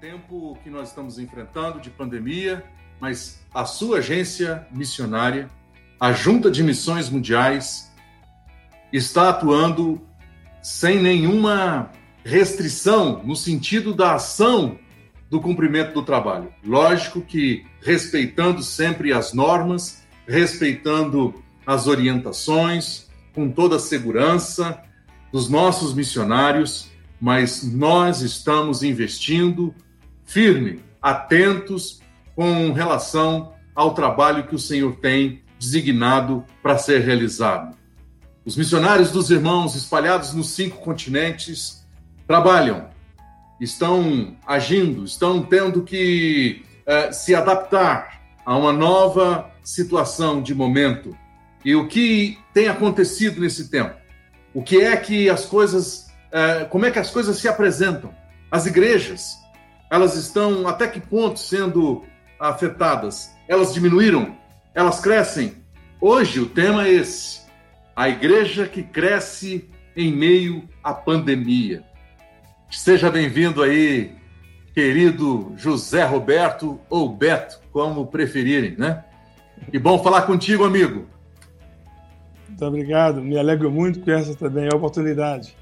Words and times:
tempo 0.00 0.56
que 0.62 0.70
nós 0.70 0.88
estamos 0.88 1.18
enfrentando 1.18 1.80
de 1.80 1.90
pandemia, 1.90 2.64
mas 3.00 3.40
a 3.52 3.64
sua 3.64 3.98
agência 3.98 4.66
missionária, 4.70 5.48
a 5.98 6.12
Junta 6.12 6.50
de 6.50 6.62
Missões 6.62 7.10
Mundiais, 7.10 7.92
está 8.92 9.30
atuando 9.30 10.00
sem 10.62 11.02
nenhuma 11.02 11.90
restrição 12.24 13.22
no 13.24 13.34
sentido 13.34 13.92
da 13.92 14.14
ação 14.14 14.78
do 15.28 15.40
cumprimento 15.40 15.92
do 15.94 16.04
trabalho. 16.04 16.52
Lógico 16.64 17.20
que 17.20 17.66
respeitando 17.82 18.62
sempre 18.62 19.12
as 19.12 19.32
normas, 19.32 20.06
respeitando 20.28 21.42
as 21.66 21.88
orientações, 21.88 23.08
com 23.34 23.50
toda 23.50 23.76
a 23.76 23.80
segurança 23.80 24.80
dos 25.32 25.50
nossos 25.50 25.92
missionários, 25.92 26.88
mas 27.20 27.64
nós 27.64 28.22
estamos 28.22 28.82
investindo 28.82 29.74
firme, 30.28 30.84
atentos 31.00 32.00
com 32.36 32.70
relação 32.70 33.54
ao 33.74 33.94
trabalho 33.94 34.46
que 34.46 34.54
o 34.54 34.58
Senhor 34.58 34.96
tem 34.96 35.42
designado 35.58 36.44
para 36.62 36.78
ser 36.78 37.00
realizado. 37.00 37.76
Os 38.44 38.56
missionários 38.56 39.10
dos 39.10 39.30
irmãos 39.30 39.74
espalhados 39.74 40.32
nos 40.34 40.50
cinco 40.50 40.78
continentes 40.78 41.84
trabalham, 42.26 42.88
estão 43.60 44.36
agindo, 44.46 45.04
estão 45.04 45.42
tendo 45.42 45.82
que 45.82 46.62
uh, 46.86 47.12
se 47.12 47.34
adaptar 47.34 48.20
a 48.44 48.56
uma 48.56 48.72
nova 48.72 49.50
situação 49.64 50.42
de 50.42 50.54
momento. 50.54 51.16
E 51.64 51.74
o 51.74 51.88
que 51.88 52.38
tem 52.52 52.68
acontecido 52.68 53.40
nesse 53.40 53.70
tempo? 53.70 53.96
O 54.54 54.62
que 54.62 54.80
é 54.82 54.96
que 54.96 55.28
as 55.28 55.46
coisas, 55.46 56.06
uh, 56.28 56.68
como 56.68 56.84
é 56.84 56.90
que 56.90 56.98
as 56.98 57.10
coisas 57.10 57.38
se 57.38 57.48
apresentam? 57.48 58.14
As 58.50 58.66
igrejas, 58.66 59.36
elas 59.90 60.14
estão 60.16 60.66
até 60.68 60.86
que 60.86 61.00
ponto 61.00 61.38
sendo 61.38 62.04
afetadas? 62.38 63.34
Elas 63.48 63.72
diminuíram? 63.72 64.36
Elas 64.74 65.00
crescem? 65.00 65.54
Hoje 66.00 66.40
o 66.40 66.46
tema 66.46 66.86
é 66.86 66.92
esse: 66.92 67.40
a 67.96 68.08
igreja 68.08 68.66
que 68.66 68.82
cresce 68.82 69.68
em 69.96 70.12
meio 70.12 70.68
à 70.84 70.92
pandemia. 70.92 71.82
Seja 72.70 73.10
bem-vindo 73.10 73.62
aí, 73.62 74.14
querido 74.74 75.54
José 75.56 76.04
Roberto 76.04 76.78
ou 76.90 77.08
Beto, 77.08 77.60
como 77.72 78.06
preferirem, 78.06 78.76
né? 78.76 79.04
E 79.72 79.78
bom 79.78 79.98
falar 80.02 80.22
contigo, 80.22 80.64
amigo. 80.64 81.06
Muito 82.46 82.64
obrigado. 82.64 83.22
Me 83.22 83.38
alegro 83.38 83.70
muito 83.70 84.00
com 84.00 84.10
essa 84.10 84.34
também 84.34 84.68
a 84.70 84.76
oportunidade 84.76 85.56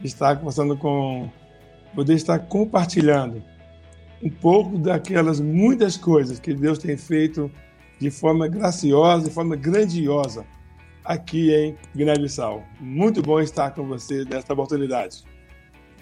de 0.00 0.06
estar 0.06 0.36
conversando 0.36 0.76
com, 0.76 1.30
poder 1.94 2.14
estar 2.14 2.38
compartilhando 2.38 3.42
um 4.22 4.30
pouco 4.30 4.78
daquelas 4.78 5.40
muitas 5.40 5.96
coisas 5.96 6.38
que 6.38 6.52
Deus 6.54 6.78
tem 6.78 6.96
feito 6.96 7.50
de 7.98 8.10
forma 8.10 8.48
graciosa, 8.48 9.28
de 9.28 9.34
forma 9.34 9.56
grandiosa 9.56 10.44
aqui 11.04 11.54
em 11.54 11.76
Guiné-Bissau. 11.96 12.62
Muito 12.80 13.22
bom 13.22 13.40
estar 13.40 13.70
com 13.70 13.86
você 13.86 14.24
nesta 14.24 14.52
oportunidade. 14.52 15.24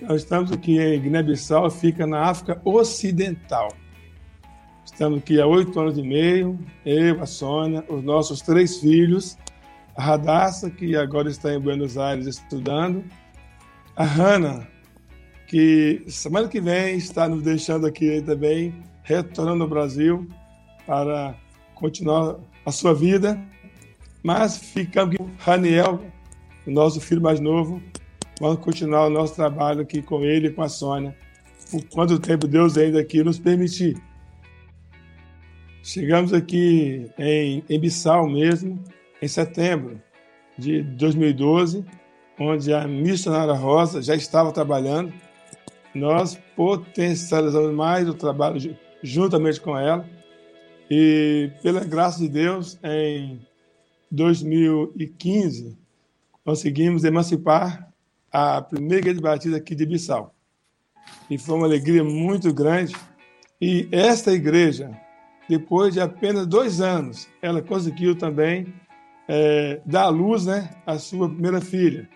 Nós 0.03 0.23
estamos 0.23 0.51
aqui 0.53 0.79
em 0.79 1.01
Guiné-Bissau, 1.01 1.71
fica 1.71 2.07
na 2.07 2.23
África 2.23 2.61
Ocidental. 2.65 3.69
Estamos 4.85 5.19
aqui 5.19 5.41
há 5.41 5.47
oito 5.47 5.79
anos 5.79 5.97
e 5.97 6.03
meio, 6.03 6.59
eu, 6.85 7.23
a 7.23 7.27
Sônia, 7.27 7.85
os 7.89 8.03
nossos 8.03 8.41
três 8.41 8.79
filhos, 8.79 9.37
a 9.97 10.03
Radassa, 10.03 10.71
que 10.71 10.97
agora 10.97 11.29
está 11.29 11.55
em 11.55 11.61
Buenos 11.61 11.97
Aires 11.97 12.27
estudando, 12.27 13.05
a 13.95 14.05
Hanna, 14.05 14.69
que 15.47 16.05
semana 16.09 16.49
que 16.49 16.61
vem 16.61 16.97
está 16.97 17.29
nos 17.29 17.43
deixando 17.43 17.87
aqui 17.87 18.23
também, 18.23 18.75
retornando 19.03 19.63
ao 19.63 19.69
Brasil 19.69 20.29
para 20.87 21.35
continuar 21.75 22.37
a 22.65 22.73
sua 22.73 22.95
vida, 22.95 23.41
mas 24.23 24.59
ficamos 24.59 25.17
com 25.17 25.31
Raniel, 25.39 26.01
o 26.67 26.71
nosso 26.71 27.01
filho 27.01 27.23
mais 27.23 27.39
novo, 27.39 27.81
Vamos 28.39 28.59
continuar 28.59 29.07
o 29.07 29.11
nosso 29.11 29.35
trabalho 29.35 29.81
aqui 29.81 30.03
com 30.03 30.23
ele 30.23 30.49
e 30.49 30.53
com 30.53 30.61
a 30.61 30.69
Sônia, 30.69 31.17
por 31.71 31.83
quanto 31.87 32.19
tempo 32.19 32.47
Deus 32.47 32.77
ainda 32.77 33.01
aqui 33.01 33.25
nos 33.25 33.39
permitir. 33.39 33.97
Chegamos 35.83 36.35
aqui 36.35 37.11
em, 37.19 37.65
em 37.67 37.81
Bissau 37.81 38.29
mesmo, 38.29 38.79
em 39.23 39.29
setembro 39.29 40.03
de 40.59 40.83
2012, 40.83 41.83
onde 42.39 42.75
a 42.75 42.87
missionária 42.87 43.55
Rosa 43.55 44.03
já 44.03 44.15
estava 44.15 44.53
trabalhando. 44.53 45.15
Nós 45.97 46.39
potencializamos 46.55 47.75
mais 47.75 48.07
o 48.09 48.15
trabalho 48.15 48.77
juntamente 49.03 49.61
com 49.61 49.77
ela. 49.77 50.07
E, 50.91 51.51
pela 51.63 51.85
graça 51.85 52.21
de 52.21 52.29
Deus, 52.29 52.79
em 52.85 53.41
2015, 54.11 55.77
conseguimos 56.45 57.03
emancipar 57.03 57.91
a 58.31 58.61
primeira 58.61 58.99
igreja 58.99 59.21
batida 59.21 59.57
aqui 59.57 59.75
de 59.75 59.87
Bissau. 59.87 60.35
E 61.31 61.39
foi 61.39 61.57
uma 61.57 61.67
alegria 61.67 62.05
muito 62.05 62.53
grande. 62.53 62.95
E 63.61 63.89
esta 63.91 64.33
igreja, 64.33 64.91
depois 65.49 65.95
de 65.95 66.01
apenas 66.01 66.47
dois 66.47 66.81
anos, 66.81 67.27
ela 67.41 67.63
conseguiu 67.63 68.15
também 68.17 68.73
é, 69.27 69.81
dar 69.87 70.03
à 70.03 70.09
luz 70.09 70.45
né, 70.45 70.71
a 70.85 70.99
sua 70.99 71.29
primeira 71.29 71.61
filha, 71.61 72.07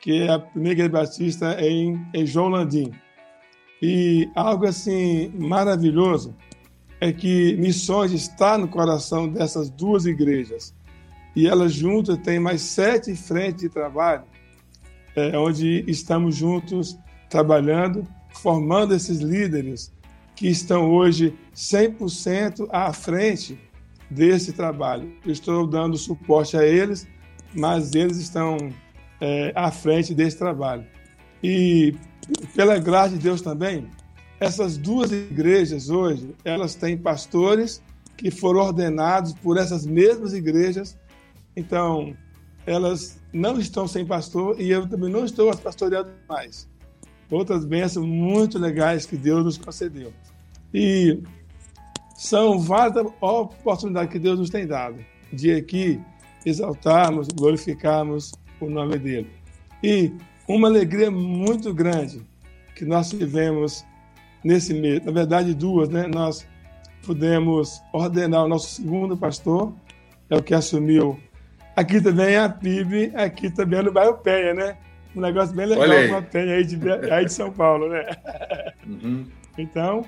que 0.00 0.22
é 0.22 0.30
a 0.30 0.38
primeira 0.38 0.80
igreja 0.80 0.90
batista 0.90 1.56
em, 1.60 2.04
em 2.12 2.26
João 2.26 2.48
Landim. 2.48 2.92
E 3.82 4.28
algo 4.34 4.66
assim 4.66 5.32
maravilhoso 5.34 6.34
é 7.00 7.12
que 7.12 7.56
missões 7.56 8.12
está 8.12 8.58
no 8.58 8.68
coração 8.68 9.28
dessas 9.28 9.70
duas 9.70 10.04
igrejas. 10.04 10.74
E 11.34 11.46
elas 11.46 11.72
juntas 11.72 12.18
têm 12.18 12.38
mais 12.38 12.60
sete 12.60 13.14
frentes 13.14 13.62
de 13.62 13.68
trabalho 13.68 14.24
é, 15.16 15.36
onde 15.36 15.84
estamos 15.88 16.36
juntos 16.36 16.98
trabalhando, 17.28 18.06
formando 18.34 18.94
esses 18.94 19.20
líderes 19.20 19.92
que 20.34 20.48
estão 20.48 20.90
hoje 20.90 21.34
100% 21.54 22.68
à 22.70 22.92
frente 22.92 23.58
desse 24.10 24.52
trabalho. 24.52 25.12
Eu 25.24 25.32
estou 25.32 25.66
dando 25.66 25.96
suporte 25.96 26.56
a 26.56 26.64
eles, 26.64 27.06
mas 27.54 27.94
eles 27.94 28.16
estão 28.16 28.56
é, 29.20 29.52
à 29.54 29.70
frente 29.70 30.14
desse 30.14 30.38
trabalho. 30.38 30.86
E 31.42 31.94
pela 32.54 32.78
graça 32.78 33.10
de 33.10 33.18
Deus 33.18 33.40
também, 33.40 33.88
essas 34.38 34.76
duas 34.76 35.12
igrejas 35.12 35.90
hoje, 35.90 36.34
elas 36.44 36.74
têm 36.74 36.96
pastores 36.96 37.82
que 38.16 38.30
foram 38.30 38.60
ordenados 38.60 39.32
por 39.32 39.56
essas 39.56 39.86
mesmas 39.86 40.32
igrejas. 40.32 40.98
Então, 41.56 42.14
elas 42.66 43.18
não 43.32 43.58
estão 43.58 43.88
sem 43.88 44.04
pastor 44.04 44.60
e 44.60 44.70
eu 44.70 44.88
também 44.88 45.10
não 45.10 45.24
estou 45.24 45.54
pastoreando 45.56 46.10
mais. 46.28 46.68
Outras 47.30 47.64
bênçãos 47.64 48.06
muito 48.06 48.58
legais 48.58 49.06
que 49.06 49.16
Deus 49.16 49.44
nos 49.44 49.58
concedeu. 49.58 50.12
E 50.72 51.22
são 52.16 52.58
várias 52.58 53.06
oportunidades 53.20 54.12
que 54.12 54.18
Deus 54.18 54.38
nos 54.38 54.50
tem 54.50 54.66
dado 54.66 55.02
de 55.32 55.52
aqui 55.52 56.00
exaltarmos, 56.44 57.28
glorificarmos 57.28 58.32
o 58.60 58.68
nome 58.68 58.98
dele. 58.98 59.30
E 59.82 60.12
uma 60.56 60.68
alegria 60.68 61.10
muito 61.10 61.72
grande 61.72 62.22
que 62.74 62.84
nós 62.84 63.10
tivemos 63.10 63.84
nesse 64.42 64.72
mês, 64.72 65.04
na 65.04 65.12
verdade 65.12 65.54
duas, 65.54 65.88
né? 65.88 66.06
Nós 66.06 66.46
pudemos 67.04 67.82
ordenar 67.92 68.44
o 68.44 68.48
nosso 68.48 68.68
segundo 68.68 69.16
pastor, 69.16 69.72
é 70.28 70.36
o 70.36 70.42
que 70.42 70.54
assumiu 70.54 71.18
Aqui 71.80 72.00
também 72.00 72.34
é 72.34 72.40
a 72.40 72.48
PIB, 72.48 73.12
aqui 73.14 73.50
também 73.50 73.78
é 73.78 73.82
no 73.82 73.90
bairro 73.90 74.18
Penha, 74.18 74.52
né? 74.52 74.76
Um 75.16 75.20
negócio 75.22 75.54
bem 75.54 75.66
legal 75.66 76.08
com 76.08 76.16
a 76.16 76.22
Penha 76.22 76.56
aí 76.56 76.64
de, 76.64 76.78
aí 77.10 77.24
de 77.24 77.32
São 77.32 77.50
Paulo, 77.50 77.88
né? 77.88 78.06
Uhum. 78.86 79.24
Então, 79.56 80.04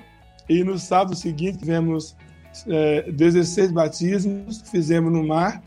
e 0.47 0.63
no 0.63 0.77
sábado 0.77 1.15
seguinte 1.15 1.57
tivemos 1.57 2.15
é, 2.67 3.11
16 3.11 3.71
batismos, 3.71 4.61
fizemos 4.69 5.11
no 5.11 5.25
mar, 5.25 5.63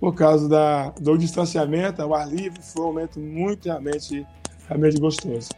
por 0.00 0.14
causa 0.14 0.48
da, 0.48 0.90
do 1.00 1.16
distanciamento, 1.16 2.02
ao 2.02 2.14
ar 2.14 2.28
livre, 2.28 2.60
foi 2.62 2.82
um 2.82 2.86
momento 2.86 3.18
muito 3.18 3.66
realmente, 3.66 4.26
realmente 4.68 4.98
gostoso. 4.98 5.48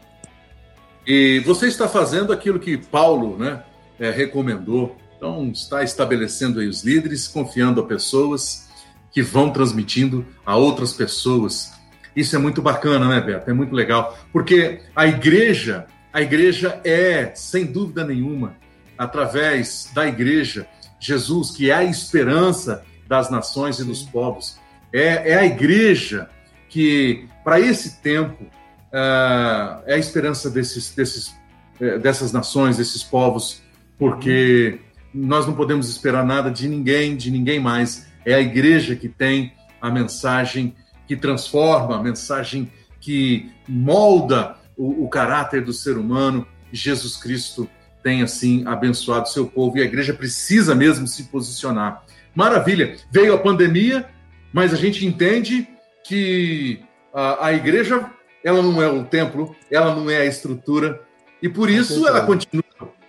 E 1.05 1.39
você 1.39 1.67
está 1.67 1.87
fazendo 1.87 2.31
aquilo 2.31 2.59
que 2.59 2.77
Paulo 2.77 3.37
né, 3.37 3.63
é, 3.99 4.11
recomendou, 4.11 4.95
então 5.17 5.49
está 5.51 5.83
estabelecendo 5.83 6.59
aí 6.59 6.67
os 6.67 6.83
líderes, 6.83 7.27
confiando 7.27 7.81
a 7.81 7.85
pessoas 7.85 8.69
que 9.11 9.21
vão 9.21 9.49
transmitindo 9.49 10.25
a 10.45 10.55
outras 10.55 10.93
pessoas. 10.93 11.73
Isso 12.15 12.35
é 12.35 12.39
muito 12.39 12.61
bacana, 12.61 13.07
né, 13.07 13.19
Beto? 13.19 13.49
É 13.49 13.53
muito 13.53 13.73
legal, 13.73 14.17
porque 14.31 14.81
a 14.95 15.07
igreja, 15.07 15.87
a 16.13 16.21
igreja 16.21 16.79
é, 16.83 17.31
sem 17.35 17.65
dúvida 17.65 18.05
nenhuma, 18.05 18.55
através 18.97 19.89
da 19.93 20.07
igreja, 20.07 20.67
Jesus, 20.99 21.51
que 21.51 21.71
é 21.71 21.73
a 21.73 21.83
esperança 21.83 22.83
das 23.09 23.29
nações 23.29 23.79
e 23.79 23.83
dos 23.83 24.03
povos, 24.03 24.57
é, 24.93 25.31
é 25.31 25.35
a 25.35 25.45
igreja 25.45 26.29
que, 26.69 27.27
para 27.43 27.59
esse 27.59 27.99
tempo, 28.01 28.43
uh, 28.43 29.83
é 29.85 29.95
a 29.95 29.97
esperança 29.97 30.49
desses, 30.49 30.93
desses 30.95 31.33
é, 31.79 31.97
dessas 31.97 32.33
nações, 32.33 32.75
desses 32.75 33.01
povos, 33.01 33.61
porque 33.97 34.79
nós 35.13 35.47
não 35.47 35.53
podemos 35.53 35.89
esperar 35.89 36.25
nada 36.25 36.51
de 36.51 36.67
ninguém, 36.67 37.15
de 37.15 37.31
ninguém 37.31 37.57
mais. 37.57 38.05
É 38.25 38.33
a 38.33 38.41
igreja 38.41 38.97
que 38.97 39.07
tem 39.07 39.53
a 39.81 39.89
mensagem 39.89 40.75
que 41.07 41.15
transforma, 41.15 41.95
a 41.95 42.03
mensagem 42.03 42.69
que 42.99 43.49
molda 43.65 44.57
o, 44.75 45.05
o 45.05 45.09
caráter 45.09 45.63
do 45.63 45.71
ser 45.71 45.97
humano. 45.97 46.45
Jesus 46.71 47.15
Cristo 47.15 47.67
tem, 48.03 48.21
assim, 48.21 48.67
abençoado 48.67 49.29
seu 49.29 49.47
povo 49.47 49.77
e 49.77 49.81
a 49.81 49.85
igreja 49.85 50.13
precisa 50.13 50.75
mesmo 50.75 51.07
se 51.07 51.23
posicionar. 51.23 52.03
Maravilha! 52.39 52.95
Veio 53.11 53.33
a 53.33 53.37
pandemia, 53.37 54.07
mas 54.53 54.73
a 54.73 54.77
gente 54.77 55.05
entende 55.05 55.67
que 56.05 56.81
a, 57.13 57.47
a 57.47 57.53
igreja 57.53 58.09
ela 58.41 58.61
não 58.61 58.81
é 58.81 58.87
o 58.87 59.03
templo, 59.03 59.53
ela 59.69 59.93
não 59.93 60.09
é 60.09 60.21
a 60.21 60.25
estrutura, 60.25 61.01
e 61.41 61.49
por 61.49 61.69
isso 61.69 62.07
ela 62.07 62.21
continua. 62.25 62.63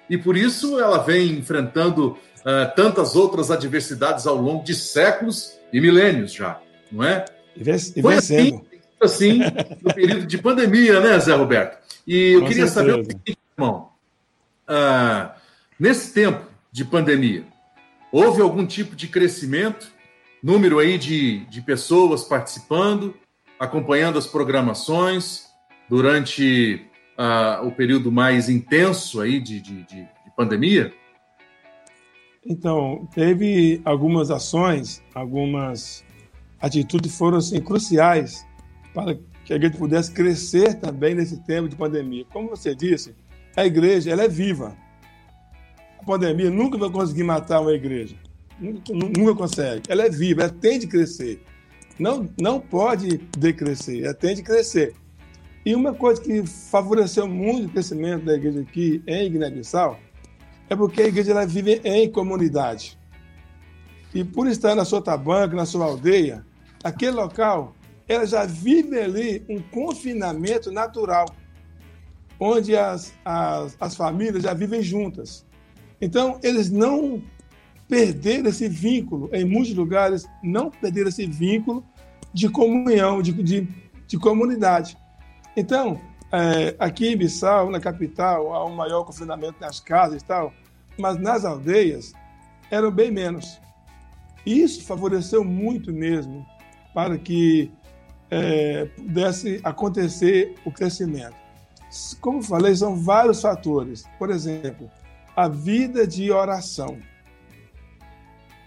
E 0.09 0.19
por 0.19 0.37
isso 0.37 0.81
ela 0.81 0.99
vem 0.99 1.31
enfrentando 1.31 2.19
uh, 2.41 2.75
tantas 2.75 3.15
outras 3.15 3.53
adversidades 3.53 4.27
ao 4.27 4.35
longo 4.35 4.65
de 4.65 4.75
séculos 4.75 5.57
e 5.73 5.81
milênios 5.81 6.33
já, 6.33 6.61
não 6.91 7.05
é? 7.05 7.25
E 7.57 8.03
Foi 8.03 8.17
assim, 8.17 8.61
assim 9.01 9.39
no 9.81 9.95
período 9.95 10.27
de 10.27 10.39
pandemia, 10.39 10.99
né, 10.99 11.17
Zé 11.21 11.37
Roberto? 11.37 11.79
E 12.05 12.33
eu 12.33 12.41
Com 12.41 12.49
queria 12.49 12.67
certeza. 12.67 12.91
saber 12.91 13.01
o 13.01 13.05
seguinte, 13.05 13.39
irmão. 13.57 13.91
Uh, 14.69 15.31
nesse 15.79 16.13
tempo 16.13 16.45
de 16.73 16.85
pandemia, 16.85 17.45
houve 18.13 18.41
algum 18.41 18.67
tipo 18.67 18.95
de 18.95 19.09
crescimento? 19.09 19.93
Número 20.43 20.79
aí 20.79 20.97
de, 20.97 21.45
de 21.47 21.61
pessoas 21.61 22.25
participando, 22.25 23.15
acompanhando 23.59 24.19
as 24.19 24.27
programações 24.27 25.47
durante 25.89 26.83
uh, 27.19 27.67
o 27.67 27.73
período 27.73 28.11
mais 28.11 28.49
intenso 28.49 29.21
aí 29.21 29.39
de, 29.39 29.61
de, 29.61 29.83
de, 29.85 30.03
de 30.03 30.37
pandemia? 30.37 30.93
Então, 32.47 33.07
teve 33.15 33.83
algumas 33.85 34.31
ações, 34.31 35.03
algumas 35.15 36.03
atitudes 36.61 37.17
foram 37.17 37.39
assim, 37.39 37.61
cruciais 37.61 38.47
para 38.95 39.15
que 39.45 39.53
a 39.53 39.57
igreja 39.57 39.77
pudesse 39.77 40.13
crescer 40.13 40.75
também 40.75 41.15
nesse 41.15 41.39
tempo 41.45 41.69
de 41.69 41.77
pandemia. 41.77 42.25
Como 42.33 42.49
você 42.49 42.75
disse, 42.75 43.15
a 43.57 43.67
igreja 43.67 44.11
ela 44.11 44.25
é 44.25 44.29
viva. 44.29 44.75
A 46.01 46.05
pandemia 46.05 46.51
nunca 46.51 46.79
vai 46.79 46.89
conseguir 46.89 47.25
matar 47.25 47.61
uma 47.61 47.73
igreja. 47.73 48.17
Nunca, 48.59 48.93
nunca 48.93 49.35
consegue. 49.35 49.83
Ela 49.89 50.07
é 50.07 50.11
viva, 50.11 50.43
ela 50.43 50.53
tem 50.53 50.79
de 50.79 50.87
crescer. 50.87 51.43
Não, 51.99 52.27
não 52.41 52.59
pode 52.59 53.19
decrescer, 53.39 54.05
ela 54.05 54.15
tem 54.15 54.35
de 54.35 54.43
crescer. 54.43 54.95
E 55.65 55.75
uma 55.75 55.93
coisa 55.93 56.21
que 56.21 56.47
favoreceu 56.47 57.29
muito 57.29 57.69
o 57.69 57.73
crescimento 57.73 58.25
da 58.25 58.35
igreja 58.35 58.61
aqui 58.61 59.03
em 59.07 59.31
Guiné-Bissau 59.31 59.99
é 60.71 60.75
porque 60.75 61.03
a 61.03 61.07
igreja 61.09 61.33
ela 61.33 61.45
vive 61.45 61.83
em 61.85 62.11
comunidade. 62.11 62.99
E 64.15 64.25
por 64.25 64.47
estar 64.47 64.75
na 64.75 64.87
sua 64.87 65.03
tabanca, 65.03 65.55
na 65.55 65.67
sua 65.67 65.85
aldeia, 65.85 66.47
aquele 66.83 67.13
local, 67.13 67.77
ela 68.09 68.25
já 68.25 68.47
vive 68.47 68.99
ali 68.99 69.45
um 69.51 69.61
confinamento 69.61 70.73
natural, 70.73 71.27
onde 72.39 72.75
as, 72.75 73.13
as, 73.23 73.77
as 73.79 73.95
famílias 73.95 74.45
já 74.45 74.55
vivem 74.55 74.83
juntas. 74.83 75.45
Então, 76.01 76.39
eles 76.43 76.71
não 76.71 77.23
perderam 77.89 78.49
esse 78.49 78.69
vínculo, 78.69 79.29
em 79.33 79.45
muitos 79.45 79.75
lugares, 79.75 80.27
não 80.43 80.71
perderam 80.71 81.09
esse 81.09 81.27
vínculo 81.27 81.85
de 82.33 82.49
comunhão, 82.49 83.21
de, 83.21 83.33
de, 83.33 83.69
de 84.07 84.19
comunidade. 84.19 84.97
Então, 85.57 86.01
é, 86.33 86.77
aqui 86.79 87.09
em 87.09 87.17
Bissau, 87.17 87.71
na 87.71 87.81
capital, 87.81 88.55
há 88.55 88.65
um 88.65 88.75
maior 88.75 89.05
confinamento 89.05 89.57
nas 89.61 89.81
casas 89.81 90.23
e 90.23 90.25
tal, 90.25 90.53
mas 90.97 91.19
nas 91.19 91.45
aldeias 91.45 92.13
eram 92.71 92.91
bem 92.91 93.11
menos. 93.11 93.61
Isso 94.47 94.85
favoreceu 94.85 95.45
muito 95.45 95.93
mesmo 95.93 96.47
para 96.95 97.19
que 97.19 97.71
é, 98.31 98.85
pudesse 98.85 99.61
acontecer 99.65 100.55
o 100.65 100.71
crescimento. 100.71 101.35
Como 102.21 102.41
falei, 102.41 102.75
são 102.77 102.95
vários 102.95 103.41
fatores. 103.41 104.05
Por 104.19 104.31
exemplo, 104.31 104.89
a 105.41 105.49
vida 105.49 106.07
de 106.07 106.31
oração. 106.31 106.99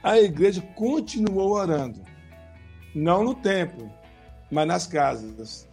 A 0.01 0.19
igreja 0.19 0.61
continuou 0.75 1.51
orando, 1.51 2.01
não 2.95 3.23
no 3.23 3.35
templo, 3.35 3.91
mas 4.51 4.67
nas 4.67 4.87
casas 4.87 5.67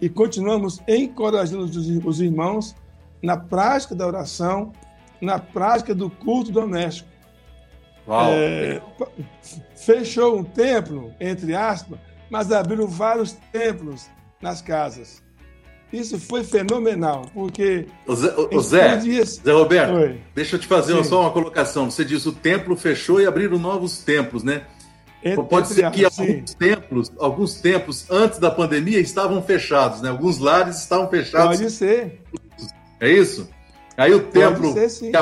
e 0.00 0.08
continuamos 0.08 0.80
encorajando 0.86 1.64
os 1.64 2.20
irmãos 2.20 2.74
na 3.22 3.38
prática 3.38 3.94
da 3.94 4.06
oração, 4.06 4.72
na 5.18 5.38
prática 5.38 5.94
do 5.94 6.10
culto 6.10 6.52
doméstico. 6.52 7.08
É, 8.06 8.82
fechou 9.74 10.38
um 10.38 10.44
templo, 10.44 11.14
entre 11.18 11.54
aspas, 11.54 11.98
mas 12.28 12.52
abriram 12.52 12.86
vários 12.86 13.32
templos 13.50 14.10
nas 14.42 14.60
casas. 14.60 15.22
Isso 15.92 16.18
foi 16.18 16.42
fenomenal, 16.42 17.26
porque. 17.32 17.86
O 18.06 18.16
Zé, 18.16 18.34
o 18.36 18.60
Zé, 18.60 18.96
dias... 18.96 19.40
Zé 19.44 19.52
Roberto, 19.52 19.94
Oi. 19.94 20.20
deixa 20.34 20.56
eu 20.56 20.60
te 20.60 20.66
fazer 20.66 20.94
Sim. 20.96 21.04
só 21.04 21.20
uma 21.20 21.30
colocação. 21.30 21.90
Você 21.90 22.04
disse 22.04 22.28
o 22.28 22.32
templo 22.32 22.76
fechou 22.76 23.20
e 23.20 23.26
abriram 23.26 23.58
novos 23.58 23.98
templos, 23.98 24.42
né? 24.42 24.62
Entre, 25.22 25.42
Pode 25.44 25.68
ser 25.68 25.90
que 25.90 26.04
alguns 26.04 26.54
templos, 26.54 27.12
alguns 27.18 27.54
templos 27.54 28.10
antes 28.10 28.38
da 28.38 28.50
pandemia 28.50 29.00
estavam 29.00 29.42
fechados, 29.42 30.02
né? 30.02 30.10
Alguns 30.10 30.38
lares 30.38 30.78
estavam 30.78 31.08
fechados. 31.08 31.58
Pode 31.58 31.70
ser. 31.70 32.20
É 33.00 33.10
isso? 33.10 33.48
Aí 33.96 34.12
o 34.12 34.20
templo 34.24 34.74
ser, 34.88 35.10
que 35.10 35.16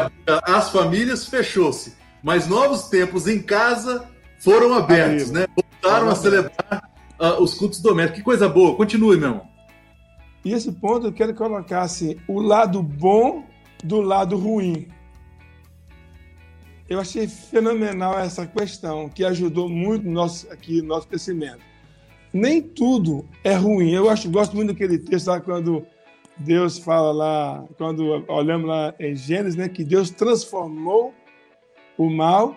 as 0.44 0.70
famílias 0.70 1.26
fechou-se, 1.26 1.94
mas 2.22 2.48
novos 2.48 2.88
templos 2.88 3.28
em 3.28 3.40
casa 3.40 4.08
foram 4.40 4.74
abertos, 4.74 5.30
né? 5.30 5.46
Voltaram 5.54 6.08
a 6.08 6.14
celebrar 6.16 6.90
uh, 7.20 7.42
os 7.42 7.54
cultos 7.54 7.80
domésticos. 7.80 8.18
Que 8.18 8.24
coisa 8.24 8.48
boa. 8.48 8.74
Continue, 8.74 9.16
meu 9.16 9.28
irmão. 9.28 9.51
E 10.44 10.52
esse 10.52 10.72
ponto 10.72 11.06
eu 11.06 11.12
quero 11.12 11.34
colocar 11.34 11.82
assim, 11.82 12.16
o 12.26 12.40
lado 12.40 12.82
bom 12.82 13.44
do 13.84 14.00
lado 14.00 14.36
ruim. 14.36 14.88
Eu 16.88 17.00
achei 17.00 17.26
fenomenal 17.26 18.18
essa 18.18 18.46
questão, 18.46 19.08
que 19.08 19.24
ajudou 19.24 19.68
muito 19.68 20.08
nosso, 20.08 20.50
aqui 20.50 20.82
no 20.82 20.88
nosso 20.88 21.08
crescimento. 21.08 21.60
Nem 22.32 22.60
tudo 22.60 23.26
é 23.44 23.54
ruim. 23.54 23.92
Eu 23.92 24.10
acho, 24.10 24.30
gosto 24.30 24.56
muito 24.56 24.72
daquele 24.72 24.98
texto 24.98 25.28
lá 25.28 25.40
quando 25.40 25.86
Deus 26.36 26.78
fala 26.78 27.12
lá, 27.12 27.64
quando 27.76 28.24
olhamos 28.28 28.68
lá 28.68 28.94
em 28.98 29.14
Gênesis, 29.14 29.56
né, 29.56 29.68
que 29.68 29.84
Deus 29.84 30.10
transformou 30.10 31.14
o 31.96 32.10
mal 32.10 32.56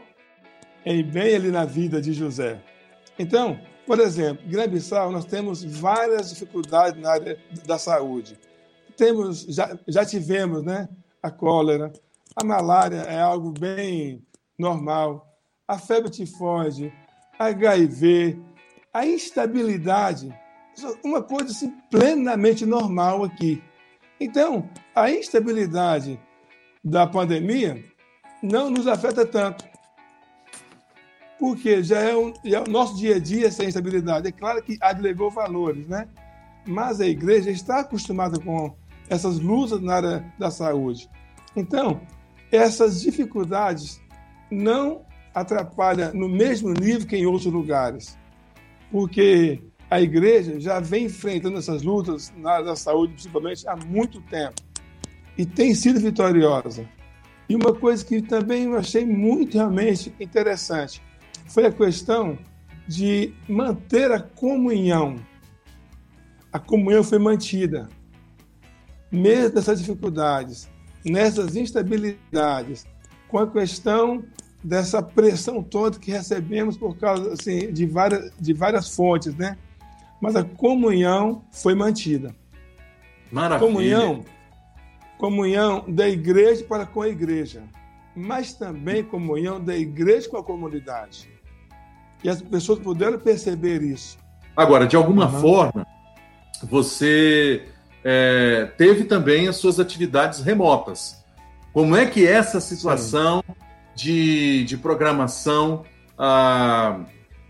em 0.85 1.03
bem 1.03 1.35
ali 1.35 1.51
na 1.51 1.65
vida 1.65 2.01
de 2.01 2.13
José. 2.13 2.61
Então, 3.17 3.59
por 3.85 3.99
exemplo, 3.99 4.43
em 4.45 4.49
Guiné-Bissau 4.49 5.11
nós 5.11 5.25
temos 5.25 5.63
várias 5.63 6.29
dificuldades 6.29 7.01
na 7.01 7.11
área 7.11 7.37
da 7.65 7.77
saúde. 7.77 8.37
Temos, 8.97 9.41
já, 9.41 9.77
já 9.87 10.05
tivemos, 10.05 10.63
né, 10.63 10.89
a 11.21 11.29
cólera, 11.29 11.91
a 12.35 12.43
malária 12.43 13.01
é 13.01 13.19
algo 13.19 13.51
bem 13.51 14.25
normal. 14.57 15.27
A 15.67 15.77
febre 15.77 16.09
tifoide, 16.09 16.93
HIV, 17.39 18.39
a 18.93 19.05
instabilidade, 19.05 20.33
uma 21.03 21.21
coisa 21.21 21.51
assim, 21.51 21.71
plenamente 21.89 22.65
normal 22.65 23.23
aqui. 23.23 23.63
Então, 24.19 24.69
a 24.95 25.11
instabilidade 25.11 26.19
da 26.83 27.05
pandemia 27.07 27.83
não 28.41 28.69
nos 28.69 28.87
afeta 28.87 29.25
tanto. 29.25 29.65
Porque 31.39 31.83
já 31.83 31.99
é, 31.99 32.15
um, 32.15 32.33
já 32.43 32.59
é 32.59 32.61
o 32.61 32.69
nosso 32.69 32.95
dia 32.95 33.15
a 33.15 33.19
dia 33.19 33.47
essa 33.47 33.63
instabilidade. 33.63 34.27
É 34.27 34.31
claro 34.31 34.63
que 34.63 34.77
agregou 34.81 35.29
valores, 35.29 35.87
né? 35.87 36.07
Mas 36.65 37.01
a 37.01 37.05
igreja 37.05 37.51
está 37.51 37.81
acostumada 37.81 38.39
com 38.39 38.75
essas 39.09 39.39
lutas 39.39 39.81
na 39.81 39.95
área 39.95 40.33
da 40.39 40.49
saúde. 40.49 41.09
Então, 41.55 42.01
essas 42.51 43.01
dificuldades 43.01 44.01
não 44.49 45.05
atrapalham 45.33 46.13
no 46.13 46.29
mesmo 46.29 46.71
nível 46.71 47.07
que 47.07 47.17
em 47.17 47.25
outros 47.25 47.51
lugares, 47.51 48.17
porque 48.91 49.61
a 49.89 50.01
igreja 50.01 50.59
já 50.59 50.79
vem 50.79 51.05
enfrentando 51.05 51.57
essas 51.57 51.83
lutas 51.83 52.33
na 52.37 52.51
área 52.53 52.65
da 52.65 52.75
saúde, 52.75 53.13
principalmente, 53.13 53.67
há 53.67 53.75
muito 53.75 54.21
tempo, 54.21 54.61
e 55.37 55.45
tem 55.45 55.75
sido 55.75 55.99
vitoriosa. 55.99 56.87
E 57.47 57.55
uma 57.55 57.73
coisa 57.73 58.03
que 58.03 58.21
também 58.21 58.63
eu 58.63 58.77
achei 58.77 59.05
muito 59.05 59.57
realmente 59.57 60.13
interessante 60.19 61.01
foi 61.45 61.65
a 61.65 61.71
questão 61.71 62.37
de 62.87 63.33
manter 63.47 64.11
a 64.11 64.19
comunhão. 64.19 65.15
A 66.51 66.59
comunhão 66.59 67.03
foi 67.03 67.19
mantida, 67.19 67.89
mesmo 69.11 69.55
nessas 69.55 69.79
dificuldades, 69.79 70.69
nessas 71.03 71.55
instabilidades, 71.55 72.85
com 73.27 73.39
a 73.39 73.47
questão 73.47 74.23
dessa 74.63 75.01
pressão 75.01 75.61
toda 75.61 75.99
que 75.99 76.11
recebemos 76.11 76.77
por 76.77 76.97
causa 76.97 77.33
assim, 77.33 77.71
de, 77.71 77.85
várias, 77.85 78.31
de 78.39 78.53
várias 78.53 78.95
fontes, 78.95 79.35
né? 79.35 79.57
Mas 80.21 80.35
a 80.35 80.43
comunhão 80.43 81.43
foi 81.51 81.75
mantida. 81.75 82.35
Maravilha. 83.31 83.67
Comunhão 83.67 84.23
comunhão 85.17 85.85
da 85.87 86.07
igreja 86.07 86.63
para 86.63 86.85
com 86.85 87.01
a 87.01 87.07
igreja, 87.07 87.63
mas 88.15 88.53
também 88.53 89.03
comunhão 89.03 89.63
da 89.63 89.75
igreja 89.75 90.29
com 90.29 90.37
a 90.37 90.43
comunidade. 90.43 91.29
E 92.23 92.29
as 92.29 92.41
pessoas 92.41 92.79
puderam 92.79 93.19
perceber 93.19 93.81
isso. 93.81 94.17
Agora, 94.55 94.87
de 94.87 94.95
alguma 94.95 95.25
uhum. 95.25 95.41
forma, 95.41 95.87
você 96.63 97.63
é, 98.03 98.69
teve 98.77 99.03
também 99.03 99.47
as 99.47 99.57
suas 99.57 99.79
atividades 99.79 100.41
remotas. 100.41 101.23
Como 101.73 101.95
é 101.95 102.05
que 102.05 102.25
é 102.25 102.31
essa 102.31 102.61
situação 102.61 103.43
de, 103.95 104.63
de 104.63 104.77
programação 104.77 105.83
ah, 106.17 107.01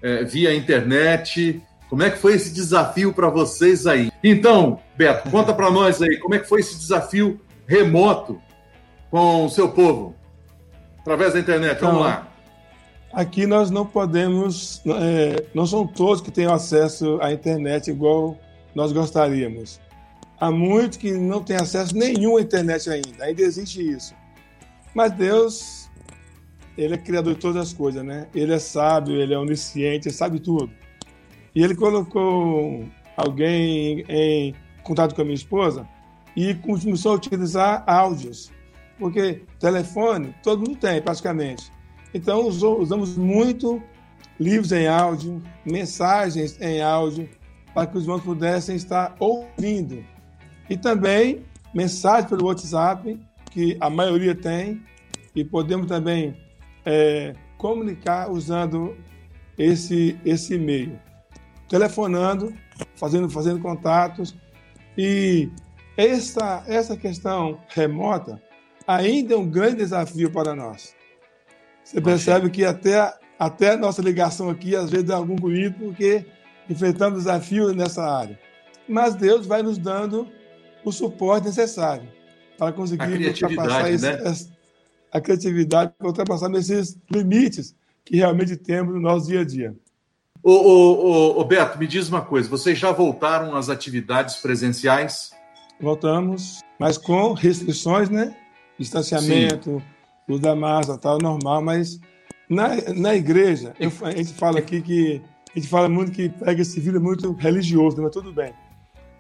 é, 0.02 0.24
via 0.24 0.56
internet? 0.56 1.62
Como 1.90 2.02
é 2.02 2.10
que 2.10 2.18
foi 2.18 2.34
esse 2.34 2.54
desafio 2.54 3.14
para 3.14 3.30
vocês 3.30 3.86
aí? 3.86 4.12
Então, 4.24 4.80
Beto, 4.98 5.30
conta 5.32 5.54
para 5.54 5.70
nós 5.70 6.02
aí, 6.02 6.18
como 6.18 6.34
é 6.34 6.40
que 6.40 6.50
foi 6.50 6.62
esse 6.62 6.78
desafio 6.78 7.40
remoto 7.68 8.42
com 9.12 9.46
o 9.46 9.50
seu 9.50 9.70
povo? 9.70 10.16
Através 11.02 11.34
da 11.34 11.40
internet, 11.40 11.80
vamos 11.80 11.98
então, 11.98 12.10
lá. 12.10 12.28
Aqui 13.16 13.48
nós 13.48 13.72
não 13.72 13.86
podemos, 13.86 14.82
é, 14.86 15.46
não 15.54 15.66
são 15.66 15.88
todos 15.88 16.20
que 16.20 16.30
têm 16.30 16.48
acesso 16.48 17.18
à 17.22 17.32
internet 17.32 17.90
igual 17.90 18.38
nós 18.76 18.92
gostaríamos. 18.92 19.80
Há 20.38 20.52
muitos 20.52 20.98
que 20.98 21.14
não 21.14 21.42
têm 21.42 21.56
acesso 21.56 21.96
nenhum 21.96 22.36
à 22.36 22.42
internet 22.42 22.90
ainda, 22.90 23.24
ainda 23.24 23.42
existe 23.42 23.82
isso. 23.82 24.14
Mas 24.94 25.14
Deus, 25.14 25.90
Ele 26.78 26.96
é 26.96 26.98
criador 26.98 27.36
de 27.36 27.40
todas 27.40 27.70
as 27.70 27.72
coisas, 27.72 28.04
né? 28.04 28.28
Ele 28.36 28.54
é 28.54 28.60
sábio, 28.60 29.16
Ele 29.16 29.34
é 29.34 29.40
onisciente, 29.40 30.10
Ele 30.10 30.16
sabe 30.16 30.42
tudo. 30.42 30.70
E 31.56 31.64
Ele 31.64 31.74
colocou 31.74 32.86
alguém 33.16 34.04
em 34.10 34.54
contato 34.84 35.16
com 35.16 35.22
a 35.22 35.24
minha 35.24 35.36
esposa 35.36 35.88
e 36.36 36.54
começou 36.56 37.14
a 37.14 37.16
utilizar 37.16 37.82
áudios, 37.88 38.52
porque 39.00 39.42
telefone 39.58 40.36
todo 40.44 40.68
mundo 40.68 40.76
tem 40.76 41.02
praticamente. 41.02 41.74
Então 42.16 42.48
usamos 42.48 43.18
muito 43.18 43.84
livros 44.40 44.72
em 44.72 44.88
áudio, 44.88 45.44
mensagens 45.66 46.58
em 46.62 46.82
áudio, 46.82 47.30
para 47.74 47.88
que 47.88 47.98
os 47.98 48.04
irmãos 48.04 48.24
pudessem 48.24 48.78
estar 48.78 49.14
ouvindo. 49.20 50.02
E 50.70 50.78
também 50.78 51.44
mensagens 51.74 52.30
pelo 52.30 52.46
WhatsApp, 52.46 53.20
que 53.52 53.76
a 53.82 53.90
maioria 53.90 54.34
tem, 54.34 54.82
e 55.36 55.44
podemos 55.44 55.88
também 55.88 56.38
é, 56.86 57.34
comunicar 57.58 58.32
usando 58.32 58.96
esse, 59.58 60.18
esse 60.24 60.54
e-mail. 60.56 60.98
Telefonando, 61.68 62.54
fazendo, 62.96 63.30
fazendo 63.30 63.60
contatos, 63.60 64.34
e 64.98 65.50
essa, 65.98 66.64
essa 66.66 66.96
questão 66.96 67.60
remota 67.68 68.42
ainda 68.88 69.34
é 69.34 69.38
um 69.38 69.50
grande 69.50 69.76
desafio 69.78 70.32
para 70.32 70.56
nós. 70.56 70.95
Você 71.86 72.02
percebe 72.02 72.50
que 72.50 72.66
até, 72.66 73.14
até 73.38 73.74
a 73.74 73.78
nossa 73.78 74.02
ligação 74.02 74.50
aqui, 74.50 74.76
às 74.76 74.90
vezes, 74.90 75.06
dá 75.06 75.16
algum 75.16 75.36
ruído, 75.36 75.76
porque 75.78 76.26
enfrentamos 76.68 77.20
desafios 77.20 77.76
nessa 77.76 78.04
área. 78.04 78.40
Mas 78.90 79.14
Deus 79.14 79.46
vai 79.46 79.62
nos 79.62 79.78
dando 79.78 80.28
o 80.84 80.92
suporte 80.92 81.46
necessário 81.46 82.10
para 82.58 82.74
conseguir 82.74 83.28
ultrapassar 83.28 83.92
esse, 83.92 84.04
né? 84.04 84.18
a 85.12 85.22
criatividade, 85.22 85.94
para 85.98 86.08
ultrapassar 86.08 86.52
esses 86.56 86.98
limites 87.10 87.76
que 88.04 88.18
realmente 88.18 88.58
temos 88.58 88.96
no 88.96 89.00
nosso 89.00 89.28
dia 89.28 89.42
a 89.42 89.46
dia. 89.46 89.76
Ô, 90.42 90.52
ô, 90.52 91.40
ô, 91.40 91.44
Beto, 91.44 91.78
me 91.78 91.86
diz 91.86 92.10
uma 92.10 92.22
coisa: 92.22 92.50
vocês 92.50 92.78
já 92.78 92.92
voltaram 92.92 93.56
às 93.56 93.70
atividades 93.70 94.38
presenciais? 94.38 95.32
Voltamos, 95.80 96.62
mas 96.80 96.98
com 96.98 97.34
restrições, 97.34 98.10
né? 98.10 98.36
Distanciamento, 98.78 99.80
Sim. 99.80 99.95
Uso 100.28 100.42
da 100.42 100.56
máscara, 100.56 100.98
tal, 100.98 101.18
normal, 101.20 101.62
mas 101.62 102.00
na, 102.50 102.70
na 102.96 103.16
igreja, 103.16 103.74
eu, 103.80 103.92
a 104.02 104.12
gente 104.12 104.34
fala 104.34 104.60
aqui 104.60 104.82
que 104.82 105.22
a 105.56 105.60
gente 105.60 105.70
fala 105.70 105.88
muito 105.88 106.12
que 106.12 106.30
pega 106.30 106.62
esse 106.62 106.88
é 106.88 107.00
muito 107.00 107.32
religioso, 107.34 108.02
mas 108.02 108.12
tudo 108.12 108.34
bem. 108.34 108.54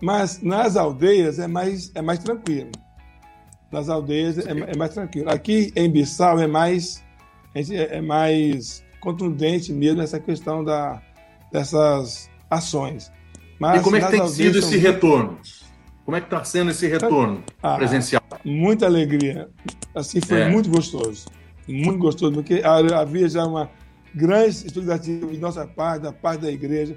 Mas 0.01 0.41
nas 0.41 0.75
aldeias 0.75 1.39
é 1.39 1.47
mais, 1.47 1.91
é 1.95 2.01
mais 2.01 2.19
tranquilo. 2.19 2.71
Nas 3.71 3.87
aldeias 3.87 4.37
é, 4.37 4.51
é 4.51 4.75
mais 4.75 4.93
tranquilo. 4.93 5.29
Aqui 5.29 5.71
em 5.75 5.89
Bissau 5.89 6.39
é 6.39 6.47
mais, 6.47 7.03
é, 7.55 7.97
é 7.97 8.01
mais 8.01 8.83
contundente 8.99 9.71
mesmo 9.71 10.01
essa 10.01 10.19
questão 10.19 10.63
da, 10.63 11.01
dessas 11.51 12.29
ações. 12.49 13.11
Mas 13.59 13.79
e 13.79 13.83
como 13.83 13.95
é 13.95 14.01
que 14.01 14.11
tem 14.11 14.27
sido 14.27 14.59
esse 14.59 14.77
retorno? 14.77 15.39
Como 16.03 16.17
é 16.17 16.21
que 16.21 16.27
está 16.27 16.43
sendo 16.43 16.71
esse 16.71 16.85
retorno 16.87 17.43
ah, 17.63 17.75
presencial? 17.75 18.21
Muita 18.45 18.85
alegria. 18.85 19.49
Assim, 19.93 20.21
foi 20.21 20.41
é. 20.41 20.49
muito 20.49 20.69
gostoso. 20.69 21.25
Muito 21.67 21.97
gostoso, 21.97 22.31
porque 22.31 22.61
havia 22.63 23.27
já 23.27 23.45
uma 23.45 23.71
grande 24.13 24.49
expectativa 24.49 25.27
de 25.27 25.39
nossa 25.39 25.65
parte, 25.65 26.03
da 26.03 26.13
parte 26.13 26.41
da 26.41 26.51
igreja, 26.51 26.95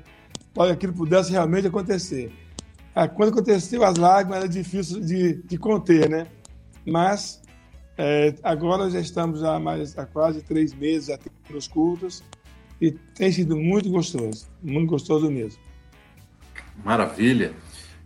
para 0.53 0.67
que 0.67 0.73
aquilo 0.73 0.93
pudesse 0.93 1.33
realmente 1.33 1.67
acontecer. 1.67 2.31
Ah, 2.95 3.09
quando 3.09 3.31
aconteceu 3.31 3.83
as 3.83 3.97
lágrimas, 3.97 4.39
era 4.39 4.49
difícil 4.49 5.01
de, 5.01 5.43
de 5.43 5.57
conter, 5.57 6.09
né? 6.11 6.27
Mas 6.87 7.41
é, 7.97 8.35
agora 8.43 8.91
já 8.91 9.01
estamos 9.01 9.43
há, 9.43 9.59
mais, 9.59 9.97
há 9.99 10.05
quase 10.05 10.43
três 10.43 10.75
meses 10.75 11.17
nos 11.51 11.67
cultos 11.67 12.23
e 12.81 12.93
tem 12.93 13.33
sido 13.33 13.57
muito 13.57 13.91
gostoso, 13.91 14.47
muito 14.63 14.91
gostoso 14.91 15.31
mesmo. 15.31 15.61
Maravilha. 16.85 17.53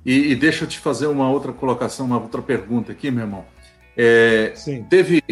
E, 0.05 0.33
e 0.33 0.35
deixa 0.35 0.65
eu 0.65 0.69
te 0.69 0.79
fazer 0.79 1.07
uma 1.07 1.31
outra 1.31 1.53
colocação, 1.53 2.07
uma 2.07 2.19
outra 2.19 2.43
pergunta 2.43 2.93
aqui, 2.93 3.11
meu 3.11 3.25
irmão. 3.25 3.45
É. 3.97 4.53
Teve, 4.89 5.23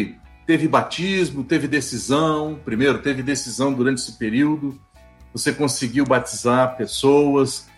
teve 0.45 0.67
batismo, 0.67 1.43
teve 1.43 1.67
decisão. 1.67 2.59
Primeiro, 2.63 2.99
teve 2.99 3.21
decisão 3.21 3.73
durante 3.73 3.99
esse 3.99 4.17
período. 4.17 4.79
Você 5.33 5.51
conseguiu 5.53 6.05
batizar 6.05 6.77
pessoas 6.77 7.69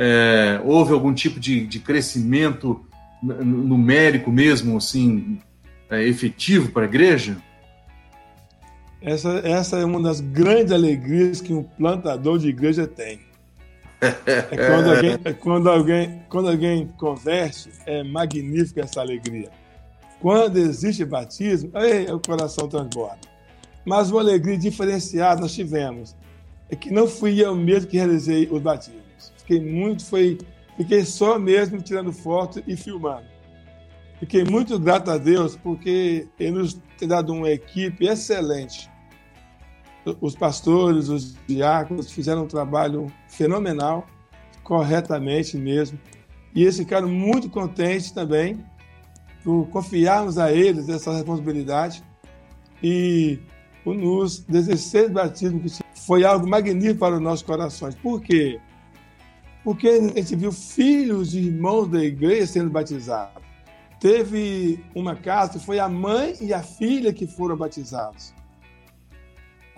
é, 0.00 0.60
houve 0.64 0.92
algum 0.92 1.12
tipo 1.12 1.40
de, 1.40 1.66
de 1.66 1.80
crescimento 1.80 2.86
numérico 3.20 4.30
mesmo, 4.30 4.76
assim, 4.76 5.40
é, 5.90 6.06
efetivo 6.06 6.70
para 6.70 6.82
a 6.82 6.84
igreja? 6.84 7.36
Essa, 9.02 9.40
essa 9.40 9.76
é 9.78 9.84
uma 9.84 10.00
das 10.00 10.20
grandes 10.20 10.70
alegrias 10.70 11.40
que 11.40 11.52
um 11.52 11.64
plantador 11.64 12.38
de 12.38 12.48
igreja 12.48 12.86
tem. 12.86 13.18
É 14.00 14.56
quando 14.68 14.90
alguém, 14.90 15.18
é 15.24 15.32
quando 15.32 15.70
alguém, 15.70 16.22
quando 16.28 16.48
alguém 16.48 16.86
converte, 16.98 17.70
é 17.84 18.02
magnífica 18.02 18.82
essa 18.82 19.00
alegria. 19.00 19.50
Quando 20.20 20.56
existe 20.56 21.04
batismo, 21.04 21.72
o 22.14 22.20
coração 22.20 22.68
transborda. 22.68 23.18
Mas 23.84 24.10
uma 24.10 24.20
alegria 24.20 24.58
diferenciada 24.58 25.40
nós 25.40 25.54
tivemos. 25.54 26.16
É 26.70 26.76
que 26.76 26.90
não 26.90 27.08
fui 27.08 27.42
eu 27.42 27.54
mesmo 27.54 27.88
que 27.88 27.96
realizei 27.96 28.48
o 28.50 28.60
batismo 28.60 29.08
fiquei 29.48 29.60
muito, 29.60 30.04
foi, 30.04 30.38
fiquei 30.76 31.04
só 31.06 31.38
mesmo 31.38 31.80
tirando 31.80 32.12
foto 32.12 32.62
e 32.66 32.76
filmando. 32.76 33.26
Fiquei 34.20 34.44
muito 34.44 34.78
grato 34.78 35.10
a 35.10 35.16
Deus 35.16 35.56
porque 35.56 36.28
Ele 36.38 36.50
nos 36.50 36.78
tem 36.98 37.08
dado 37.08 37.32
uma 37.32 37.50
equipe 37.50 38.06
excelente. 38.06 38.90
Os 40.20 40.34
pastores, 40.34 41.08
os 41.08 41.36
diáconos 41.46 42.10
fizeram 42.10 42.44
um 42.44 42.46
trabalho 42.46 43.06
fenomenal, 43.28 44.06
corretamente 44.62 45.56
mesmo. 45.56 45.98
E 46.54 46.62
eles 46.62 46.76
ficaram 46.76 47.08
muito 47.08 47.48
contentes 47.50 48.10
também 48.10 48.64
por 49.44 49.66
confiarmos 49.68 50.38
a 50.38 50.52
eles 50.52 50.88
essa 50.88 51.12
responsabilidade. 51.12 52.02
E 52.82 53.38
nos 53.84 54.40
16 54.40 55.10
batismos 55.10 55.78
foi 56.06 56.24
algo 56.24 56.48
magnífico 56.48 57.00
para 57.00 57.16
os 57.16 57.20
nossos 57.20 57.42
corações. 57.42 57.94
Por 57.94 58.20
quê? 58.20 58.60
porque 59.68 59.86
a 59.86 60.00
gente 60.00 60.34
viu 60.34 60.50
filhos 60.50 61.34
e 61.34 61.40
irmãos 61.40 61.88
da 61.88 62.02
igreja 62.02 62.46
sendo 62.46 62.70
batizados. 62.70 63.42
Teve 64.00 64.82
uma 64.94 65.14
casa 65.14 65.58
que 65.58 65.64
foi 65.66 65.78
a 65.78 65.86
mãe 65.86 66.34
e 66.40 66.54
a 66.54 66.62
filha 66.62 67.12
que 67.12 67.26
foram 67.26 67.54
batizados. 67.54 68.32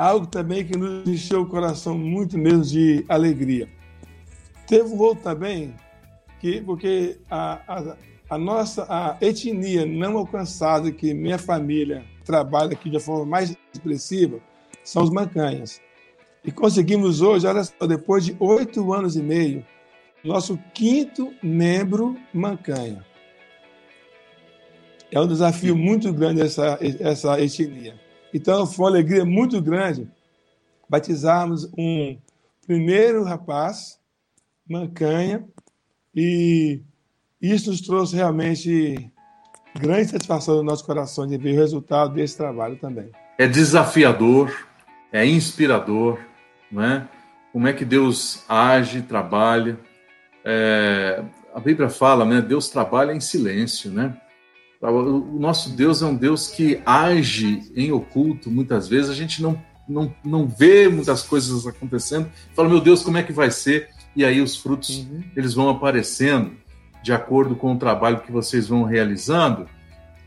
Algo 0.00 0.26
também 0.26 0.64
que 0.64 0.78
nos 0.78 1.06
encheu 1.06 1.42
o 1.42 1.46
coração 1.46 1.98
muito 1.98 2.38
mesmo 2.38 2.64
de 2.64 3.04
alegria. 3.06 3.68
Teve 4.66 4.88
um 4.88 4.98
outro 4.98 5.22
também, 5.22 5.74
que, 6.40 6.62
porque 6.62 7.18
a, 7.30 7.60
a, 7.68 7.96
a 8.30 8.38
nossa 8.38 8.86
a 8.88 9.18
etnia 9.20 9.84
não 9.84 10.16
alcançada, 10.16 10.90
que 10.90 11.12
minha 11.12 11.38
família 11.38 12.02
trabalha 12.24 12.72
aqui 12.72 12.88
de 12.88 12.98
forma 12.98 13.26
mais 13.26 13.54
expressiva, 13.74 14.40
são 14.82 15.02
os 15.02 15.10
mancanhas. 15.10 15.82
E 16.42 16.50
conseguimos 16.50 17.20
hoje, 17.20 17.46
olha 17.46 17.62
só, 17.62 17.86
depois 17.86 18.24
de 18.24 18.34
oito 18.40 18.94
anos 18.94 19.16
e 19.16 19.22
meio, 19.22 19.66
nosso 20.24 20.58
quinto 20.72 21.30
membro 21.42 22.16
mancanha. 22.32 23.04
É 25.12 25.20
um 25.20 25.28
desafio 25.28 25.76
muito 25.76 26.10
grande 26.10 26.40
essa, 26.40 26.78
essa 27.00 27.38
etnia. 27.38 28.08
Então, 28.32 28.66
foi 28.66 28.84
uma 28.84 28.90
alegria 28.90 29.24
muito 29.24 29.60
grande 29.60 30.08
batizarmos 30.88 31.70
um 31.78 32.18
primeiro 32.66 33.22
rapaz, 33.24 33.98
mancanha, 34.68 35.44
e 36.14 36.80
isso 37.40 37.70
nos 37.70 37.80
trouxe 37.80 38.16
realmente 38.16 39.10
grande 39.78 40.10
satisfação 40.10 40.56
no 40.56 40.62
nosso 40.62 40.84
coração 40.84 41.26
de 41.26 41.36
ver 41.36 41.52
o 41.52 41.56
resultado 41.56 42.14
desse 42.14 42.36
trabalho 42.36 42.76
também. 42.76 43.10
É 43.38 43.46
desafiador, 43.46 44.68
é 45.12 45.24
inspirador, 45.24 46.18
não 46.70 46.82
é? 46.82 47.08
Como 47.52 47.66
é 47.66 47.72
que 47.72 47.84
Deus 47.84 48.44
age, 48.48 49.02
trabalha. 49.02 49.78
É, 50.44 51.22
a 51.54 51.60
Bíblia 51.60 51.88
fala, 51.88 52.24
né? 52.24 52.40
Deus 52.40 52.68
trabalha 52.68 53.12
em 53.12 53.20
silêncio, 53.20 53.90
né? 53.90 54.16
O 54.82 55.38
nosso 55.38 55.70
Deus 55.70 56.00
é 56.00 56.06
um 56.06 56.14
Deus 56.14 56.48
que 56.48 56.80
age 56.86 57.70
em 57.76 57.92
oculto, 57.92 58.50
muitas 58.50 58.88
vezes 58.88 59.10
a 59.10 59.14
gente 59.14 59.42
não, 59.42 59.60
não, 59.86 60.14
não 60.24 60.48
vê 60.48 60.88
muitas 60.88 61.22
coisas 61.22 61.66
acontecendo. 61.66 62.30
Fala, 62.54 62.68
meu 62.68 62.80
Deus, 62.80 63.02
como 63.02 63.18
é 63.18 63.22
que 63.22 63.32
vai 63.32 63.50
ser? 63.50 63.90
E 64.16 64.24
aí 64.24 64.40
os 64.40 64.56
frutos 64.56 64.98
uhum. 64.98 65.22
eles 65.36 65.52
vão 65.52 65.68
aparecendo 65.68 66.52
de 67.02 67.12
acordo 67.12 67.54
com 67.54 67.74
o 67.74 67.78
trabalho 67.78 68.20
que 68.20 68.32
vocês 68.32 68.68
vão 68.68 68.82
realizando. 68.82 69.68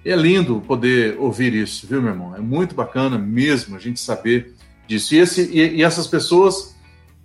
É 0.05 0.15
lindo 0.15 0.61
poder 0.61 1.17
ouvir 1.17 1.53
isso, 1.55 1.87
viu, 1.87 2.01
meu 2.01 2.11
irmão? 2.11 2.35
É 2.35 2.39
muito 2.39 2.75
bacana 2.75 3.17
mesmo 3.17 3.75
a 3.75 3.79
gente 3.79 3.99
saber 3.99 4.53
disso. 4.85 5.15
E, 5.15 5.17
esse, 5.17 5.49
e, 5.51 5.77
e 5.77 5.83
essas 5.83 6.05
pessoas 6.05 6.75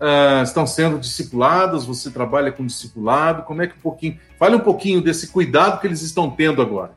uh, 0.01 0.43
estão 0.43 0.67
sendo 0.67 0.99
discipuladas, 0.99 1.85
você 1.85 2.11
trabalha 2.11 2.53
com 2.53 2.65
discipulado, 2.65 3.43
como 3.43 3.61
é 3.61 3.67
que 3.67 3.77
um 3.77 3.83
pouquinho. 3.83 4.19
Fale 4.39 4.57
um 4.57 4.61
pouquinho 4.61 5.03
desse 5.03 5.29
cuidado 5.29 5.79
que 5.81 5.87
eles 5.87 6.01
estão 6.01 6.31
tendo 6.31 6.63
agora. 6.63 6.97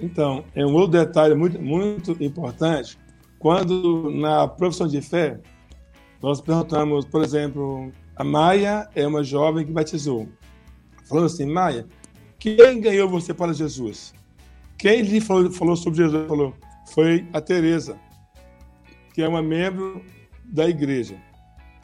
Então, 0.00 0.44
é 0.54 0.64
um 0.64 0.74
outro 0.74 0.98
detalhe 0.98 1.34
muito, 1.34 1.60
muito 1.60 2.12
importante. 2.22 2.98
Quando 3.38 4.10
na 4.10 4.46
profissão 4.46 4.86
de 4.86 5.00
fé, 5.00 5.40
nós 6.22 6.40
perguntamos, 6.40 7.04
por 7.04 7.22
exemplo, 7.22 7.92
a 8.16 8.24
Maia 8.24 8.88
é 8.94 9.06
uma 9.06 9.22
jovem 9.22 9.64
que 9.64 9.72
batizou. 9.72 10.28
Falou 11.08 11.24
assim, 11.24 11.46
Maia, 11.46 11.86
quem 12.38 12.80
ganhou 12.80 13.08
você 13.08 13.32
para 13.32 13.52
Jesus? 13.52 14.12
Quem 14.76 15.02
lhe 15.02 15.20
falou, 15.20 15.50
falou 15.50 15.76
sobre 15.76 16.04
Jesus? 16.04 16.26
Falou, 16.28 16.54
foi 16.92 17.26
a 17.32 17.40
Teresa, 17.40 17.98
que 19.12 19.22
é 19.22 19.28
uma 19.28 19.42
membro 19.42 20.02
da 20.44 20.68
igreja. 20.68 21.16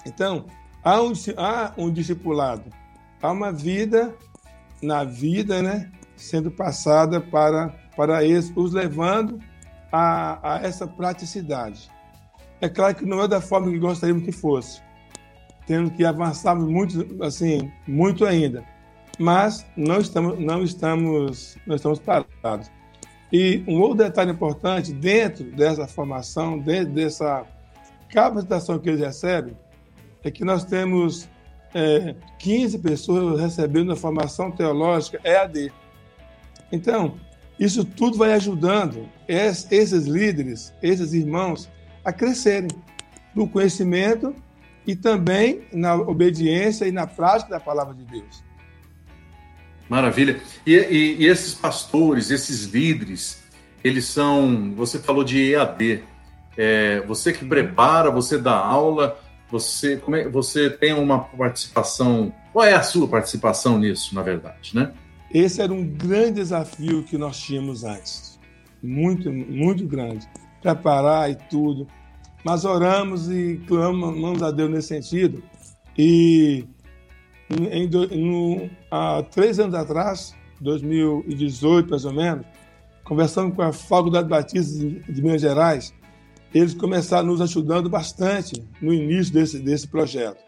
Então, 0.06 0.46
há 0.82 1.00
um, 1.02 1.12
há 1.36 1.72
um 1.76 1.90
discipulado, 1.90 2.70
há 3.20 3.30
uma 3.30 3.52
vida 3.52 4.14
na 4.82 5.02
vida, 5.02 5.62
né, 5.62 5.90
sendo 6.16 6.50
passada 6.50 7.20
para, 7.20 7.74
para 7.96 8.24
eles, 8.24 8.52
os 8.56 8.72
levando 8.72 9.38
a, 9.92 10.54
a 10.54 10.66
essa 10.66 10.86
praticidade. 10.86 11.90
É 12.60 12.68
claro 12.68 12.94
que 12.94 13.04
não 13.04 13.22
é 13.22 13.28
da 13.28 13.40
forma 13.40 13.70
que 13.70 13.78
gostaríamos 13.78 14.24
que 14.24 14.32
fosse, 14.32 14.82
tendo 15.66 15.90
que 15.90 16.04
avançar 16.04 16.54
muito, 16.54 17.22
assim, 17.22 17.70
muito 17.86 18.24
ainda, 18.24 18.64
mas 19.18 19.66
não 19.76 19.98
estamos, 19.98 20.38
não 20.38 20.62
estamos, 20.62 21.56
não 21.66 21.76
estamos 21.76 21.98
parados. 22.00 22.70
E 23.32 23.64
um 23.66 23.80
outro 23.80 23.98
detalhe 23.98 24.30
importante 24.30 24.92
dentro 24.92 25.44
dessa 25.52 25.86
formação, 25.86 26.58
dentro 26.58 26.94
dessa 26.94 27.44
capacitação 28.08 28.78
que 28.78 28.88
eles 28.88 29.00
recebem, 29.00 29.56
é 30.22 30.30
que 30.30 30.44
nós 30.44 30.64
temos 30.64 31.28
é, 31.74 32.14
15 32.38 32.78
pessoas 32.78 33.40
recebendo 33.40 33.92
a 33.92 33.96
formação 33.96 34.50
teológica 34.50 35.20
EAD. 35.24 35.72
Então, 36.70 37.16
isso 37.58 37.84
tudo 37.84 38.18
vai 38.18 38.32
ajudando 38.32 39.08
esses 39.28 40.06
líderes, 40.06 40.72
esses 40.82 41.12
irmãos, 41.12 41.68
a 42.04 42.12
crescerem 42.12 42.70
no 43.34 43.48
conhecimento 43.48 44.34
e 44.86 44.94
também 44.94 45.66
na 45.72 45.94
obediência 45.94 46.86
e 46.86 46.92
na 46.92 47.06
prática 47.06 47.50
da 47.50 47.60
palavra 47.60 47.94
de 47.94 48.04
Deus. 48.04 48.42
Maravilha. 49.88 50.40
E, 50.66 50.74
e, 50.74 51.16
e 51.22 51.26
esses 51.26 51.54
pastores, 51.54 52.30
esses 52.30 52.64
líderes, 52.64 53.42
eles 53.82 54.06
são. 54.06 54.72
Você 54.74 54.98
falou 54.98 55.24
de 55.24 55.52
EAD. 55.52 56.02
É, 56.56 57.00
você 57.00 57.32
que 57.32 57.44
prepara, 57.44 58.10
você 58.10 58.38
dá 58.38 58.56
aula, 58.56 59.18
você, 59.50 59.96
como 59.96 60.16
é, 60.16 60.28
você 60.28 60.70
tem 60.70 60.92
uma 60.92 61.18
participação. 61.20 62.32
Qual 62.52 62.64
é 62.64 62.74
a 62.74 62.82
sua 62.82 63.08
participação 63.08 63.78
nisso, 63.78 64.14
na 64.14 64.22
verdade, 64.22 64.74
né? 64.74 64.92
Esse 65.34 65.60
era 65.60 65.72
um 65.72 65.84
grande 65.84 66.34
desafio 66.34 67.02
que 67.02 67.18
nós 67.18 67.36
tínhamos 67.40 67.82
antes. 67.82 68.38
Muito, 68.80 69.32
muito 69.32 69.84
grande. 69.84 70.28
Preparar 70.62 71.28
e 71.28 71.34
tudo. 71.34 71.88
Mas 72.44 72.64
oramos 72.64 73.28
e 73.28 73.60
clamamos 73.66 74.44
a 74.44 74.52
Deus 74.52 74.70
nesse 74.70 74.88
sentido. 74.88 75.42
E 75.98 76.64
em, 77.50 77.88
no, 77.88 78.70
há 78.88 79.24
três 79.24 79.58
anos 79.58 79.74
atrás, 79.74 80.36
2018 80.60 81.90
mais 81.90 82.04
ou 82.04 82.12
menos, 82.12 82.46
conversando 83.02 83.52
com 83.52 83.62
a 83.62 83.72
Faculdade 83.72 84.28
Batista 84.28 84.78
de 84.78 85.20
Minas 85.20 85.40
Gerais, 85.40 85.92
eles 86.54 86.74
começaram 86.74 87.26
nos 87.26 87.40
ajudando 87.40 87.90
bastante 87.90 88.62
no 88.80 88.94
início 88.94 89.34
desse, 89.34 89.58
desse 89.58 89.88
projeto. 89.88 90.43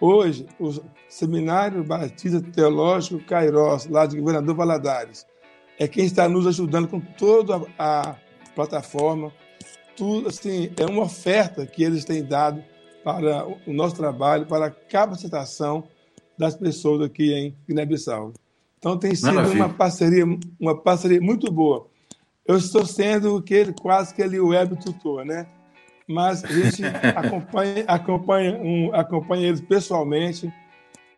Hoje, 0.00 0.46
o 0.60 0.70
Seminário 1.08 1.82
Batista 1.82 2.40
Teológico 2.40 3.22
Cairós, 3.24 3.86
lá 3.86 4.06
de 4.06 4.18
Governador 4.18 4.54
Valadares, 4.54 5.26
é 5.78 5.88
quem 5.88 6.04
está 6.04 6.28
nos 6.28 6.46
ajudando 6.46 6.88
com 6.88 7.00
toda 7.00 7.66
a, 7.78 8.10
a 8.10 8.16
plataforma. 8.54 9.32
Tudo, 9.96 10.28
assim, 10.28 10.70
é 10.76 10.86
uma 10.86 11.02
oferta 11.02 11.66
que 11.66 11.82
eles 11.82 12.04
têm 12.04 12.24
dado 12.24 12.62
para 13.02 13.46
o 13.66 13.72
nosso 13.72 13.96
trabalho, 13.96 14.46
para 14.46 14.66
a 14.66 14.70
capacitação 14.70 15.84
das 16.38 16.54
pessoas 16.54 17.02
aqui 17.02 17.32
em 17.32 17.56
Guiné-Bissau. 17.66 18.32
Então 18.78 18.96
tem 18.96 19.14
sido 19.14 19.34
Maravilha. 19.34 19.64
uma 19.64 19.74
parceria, 19.74 20.24
uma 20.60 20.80
parceria 20.80 21.20
muito 21.20 21.50
boa 21.50 21.88
eu 22.48 22.56
estou 22.56 22.86
sendo 22.86 23.42
que 23.42 23.74
quase 23.74 24.14
que 24.14 24.22
ele 24.22 24.40
web 24.40 24.74
tutor, 24.76 25.22
né? 25.22 25.46
Mas 26.08 26.44
a 26.44 26.48
gente 26.48 26.82
acompanha, 27.14 27.84
acompanha, 27.86 28.58
um, 28.60 28.94
acompanha 28.94 29.48
eles 29.48 29.60
pessoalmente. 29.60 30.52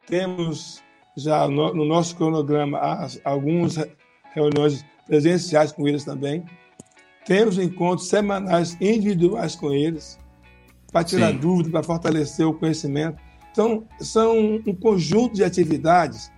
Temos 0.07 0.83
já 1.17 1.47
no, 1.49 1.73
no 1.75 1.85
nosso 1.85 2.17
cronograma 2.17 2.79
as, 2.79 3.21
algumas 3.25 3.77
reuniões 4.35 4.85
presenciais 5.07 5.73
com 5.73 5.87
eles 5.87 6.05
também. 6.05 6.45
Temos 7.25 7.59
encontros 7.59 8.09
semanais 8.09 8.77
individuais 8.81 9.55
com 9.55 9.73
eles 9.73 10.19
para 10.91 11.05
tirar 11.05 11.33
dúvidas, 11.33 11.71
para 11.71 11.83
fortalecer 11.83 12.47
o 12.47 12.55
conhecimento. 12.55 13.21
Então, 13.53 13.87
são 14.01 14.37
um 14.67 14.75
conjunto 14.75 15.35
de 15.35 15.45
atividades 15.45 16.33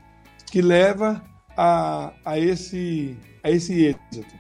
que 0.51 0.61
leva 0.61 1.23
a, 1.57 2.13
a, 2.25 2.39
esse, 2.39 3.17
a 3.43 3.51
esse 3.51 3.85
êxito. 3.85 4.35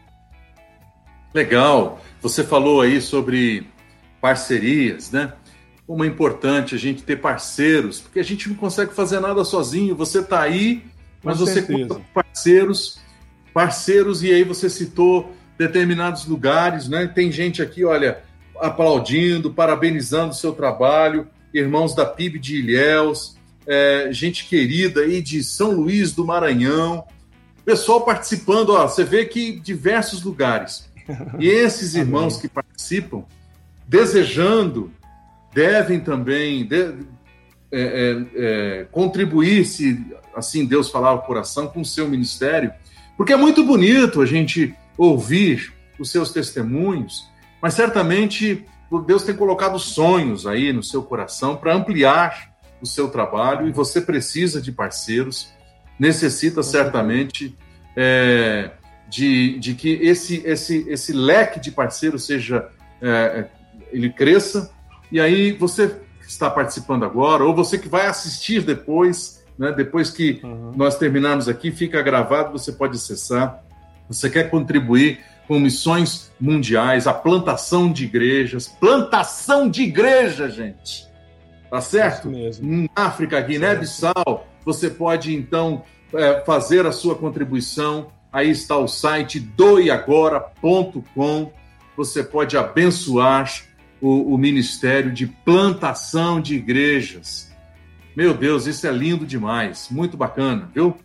Legal. 1.34 2.00
Você 2.20 2.44
falou 2.44 2.80
aí 2.80 3.00
sobre 3.00 3.66
parcerias, 4.22 5.10
né? 5.10 5.32
Como 5.84 6.04
é 6.04 6.06
importante 6.06 6.76
a 6.76 6.78
gente 6.78 7.02
ter 7.02 7.16
parceiros, 7.16 8.00
porque 8.00 8.20
a 8.20 8.24
gente 8.24 8.48
não 8.48 8.54
consegue 8.54 8.94
fazer 8.94 9.18
nada 9.18 9.44
sozinho. 9.44 9.96
Você 9.96 10.20
está 10.20 10.40
aí, 10.40 10.84
mas 11.24 11.38
Com 11.38 11.44
você 11.44 11.60
conta 11.60 11.96
com 11.96 12.02
parceiros, 12.14 13.00
parceiros, 13.52 14.22
e 14.22 14.32
aí 14.32 14.44
você 14.44 14.70
citou 14.70 15.34
determinados 15.58 16.24
lugares, 16.24 16.88
né? 16.88 17.08
Tem 17.08 17.32
gente 17.32 17.60
aqui, 17.60 17.84
olha, 17.84 18.22
aplaudindo, 18.60 19.52
parabenizando 19.52 20.30
o 20.30 20.36
seu 20.36 20.52
trabalho, 20.52 21.26
irmãos 21.52 21.94
da 21.94 22.06
PIB 22.06 22.38
de 22.38 22.60
Ilhéus, 22.60 23.36
é, 23.66 24.08
gente 24.12 24.46
querida 24.46 25.00
aí 25.00 25.20
de 25.20 25.42
São 25.42 25.72
Luís 25.72 26.12
do 26.12 26.24
Maranhão, 26.24 27.04
pessoal 27.64 28.02
participando, 28.02 28.70
ó, 28.70 28.86
você 28.86 29.02
vê 29.02 29.24
que 29.24 29.58
diversos 29.58 30.22
lugares. 30.22 30.88
E 31.40 31.48
esses 31.50 31.96
irmãos 31.96 32.36
que 32.36 32.48
participam, 32.48 33.24
desejando, 33.86 34.92
devem 35.52 36.00
também 36.00 36.64
de, 36.66 36.94
é, 37.70 37.80
é, 37.80 38.26
é, 38.34 38.86
contribuir, 38.90 39.64
se 39.64 40.04
assim 40.34 40.64
Deus 40.64 40.90
falar 40.90 41.12
o 41.12 41.22
coração, 41.22 41.66
com 41.66 41.80
o 41.80 41.84
seu 41.84 42.08
ministério, 42.08 42.72
porque 43.16 43.32
é 43.32 43.36
muito 43.36 43.64
bonito 43.64 44.20
a 44.20 44.26
gente 44.26 44.74
ouvir 44.96 45.72
os 45.98 46.10
seus 46.10 46.32
testemunhos, 46.32 47.28
mas 47.60 47.74
certamente 47.74 48.64
Deus 49.06 49.22
tem 49.22 49.34
colocado 49.34 49.78
sonhos 49.78 50.46
aí 50.46 50.72
no 50.72 50.82
seu 50.82 51.02
coração 51.02 51.56
para 51.56 51.74
ampliar 51.74 52.52
o 52.80 52.86
seu 52.86 53.08
trabalho 53.08 53.68
e 53.68 53.72
você 53.72 54.00
precisa 54.00 54.60
de 54.60 54.72
parceiros, 54.72 55.48
necessita 55.98 56.62
certamente 56.62 57.56
é, 57.96 58.70
de, 59.08 59.58
de 59.58 59.74
que 59.74 59.90
esse, 60.02 60.42
esse, 60.44 60.88
esse 60.88 61.12
leque 61.12 61.60
de 61.60 61.70
parceiros 61.70 62.24
seja 62.24 62.68
é, 63.00 63.08
é, 63.08 63.50
ele 63.92 64.10
cresça. 64.10 64.70
E 65.10 65.20
aí 65.20 65.52
você 65.52 66.00
que 66.20 66.26
está 66.26 66.50
participando 66.50 67.04
agora, 67.04 67.44
ou 67.44 67.54
você 67.54 67.78
que 67.78 67.88
vai 67.88 68.06
assistir 68.06 68.62
depois, 68.62 69.44
né, 69.58 69.72
depois 69.72 70.10
que 70.10 70.40
uhum. 70.42 70.72
nós 70.76 70.96
terminarmos 70.96 71.48
aqui, 71.48 71.70
fica 71.70 72.00
gravado, 72.02 72.52
você 72.52 72.72
pode 72.72 72.96
acessar. 72.96 73.62
Você 74.08 74.30
quer 74.30 74.50
contribuir 74.50 75.20
com 75.46 75.58
missões 75.58 76.30
mundiais, 76.40 77.06
a 77.06 77.12
plantação 77.12 77.92
de 77.92 78.04
igrejas, 78.04 78.68
plantação 78.68 79.68
de 79.68 79.82
igreja, 79.82 80.48
gente. 80.48 81.06
Tá 81.70 81.80
certo? 81.80 82.30
Em 82.30 82.88
África, 82.94 83.40
Guiné-Bissau, 83.40 84.46
você 84.64 84.90
pode 84.90 85.34
então 85.34 85.82
é, 86.12 86.42
fazer 86.44 86.86
a 86.86 86.92
sua 86.92 87.14
contribuição 87.14 88.10
aí 88.32 88.50
está 88.50 88.76
o 88.78 88.88
site 88.88 89.38
doiagora.com. 89.38 91.52
Você 91.96 92.24
pode 92.24 92.56
abençoar 92.56 93.42
o, 94.02 94.34
o 94.34 94.36
ministério 94.36 95.12
de 95.12 95.26
plantação 95.26 96.40
de 96.40 96.56
igrejas. 96.56 97.50
Meu 98.16 98.34
Deus, 98.34 98.66
isso 98.66 98.86
é 98.86 98.90
lindo 98.90 99.24
demais, 99.24 99.88
muito 99.90 100.16
bacana, 100.16 100.68
viu? 100.74 100.96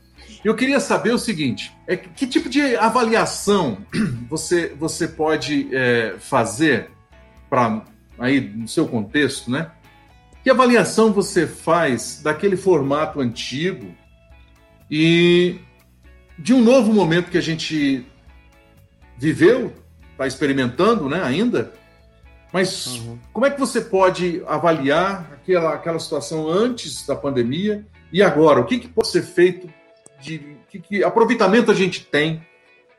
Eu 0.43 0.55
queria 0.55 0.79
saber 0.79 1.13
o 1.13 1.17
seguinte: 1.19 1.71
é, 1.85 1.95
que 1.95 2.25
tipo 2.25 2.49
de 2.49 2.75
avaliação 2.75 3.77
você, 4.27 4.75
você 4.77 5.07
pode 5.07 5.69
é, 5.73 6.15
fazer 6.19 6.89
para 7.49 7.85
aí 8.19 8.41
no 8.41 8.67
seu 8.67 8.87
contexto, 8.87 9.51
né? 9.51 9.71
Que 10.43 10.49
avaliação 10.49 11.13
você 11.13 11.45
faz 11.45 12.21
daquele 12.23 12.57
formato 12.57 13.19
antigo 13.21 13.93
e 14.89 15.59
de 16.37 16.53
um 16.53 16.63
novo 16.63 16.93
momento 16.93 17.29
que 17.29 17.37
a 17.37 17.41
gente 17.41 18.05
viveu, 19.17 19.73
está 20.11 20.27
experimentando, 20.27 21.09
né, 21.09 21.21
ainda? 21.23 21.73
Mas 22.51 22.87
uhum. 22.87 23.17
como 23.33 23.45
é 23.45 23.51
que 23.51 23.59
você 23.59 23.81
pode 23.81 24.41
avaliar 24.47 25.33
aquela, 25.33 25.73
aquela 25.73 25.99
situação 25.99 26.47
antes 26.47 27.05
da 27.05 27.15
pandemia 27.15 27.85
e 28.11 28.23
agora? 28.23 28.59
O 28.59 28.65
que, 28.65 28.79
que 28.79 28.87
pode 28.87 29.09
ser 29.09 29.23
feito? 29.23 29.69
De 30.19 30.57
que, 30.69 30.79
que 30.79 31.03
aproveitamento 31.03 31.71
a 31.71 31.73
gente 31.73 32.05
tem 32.05 32.45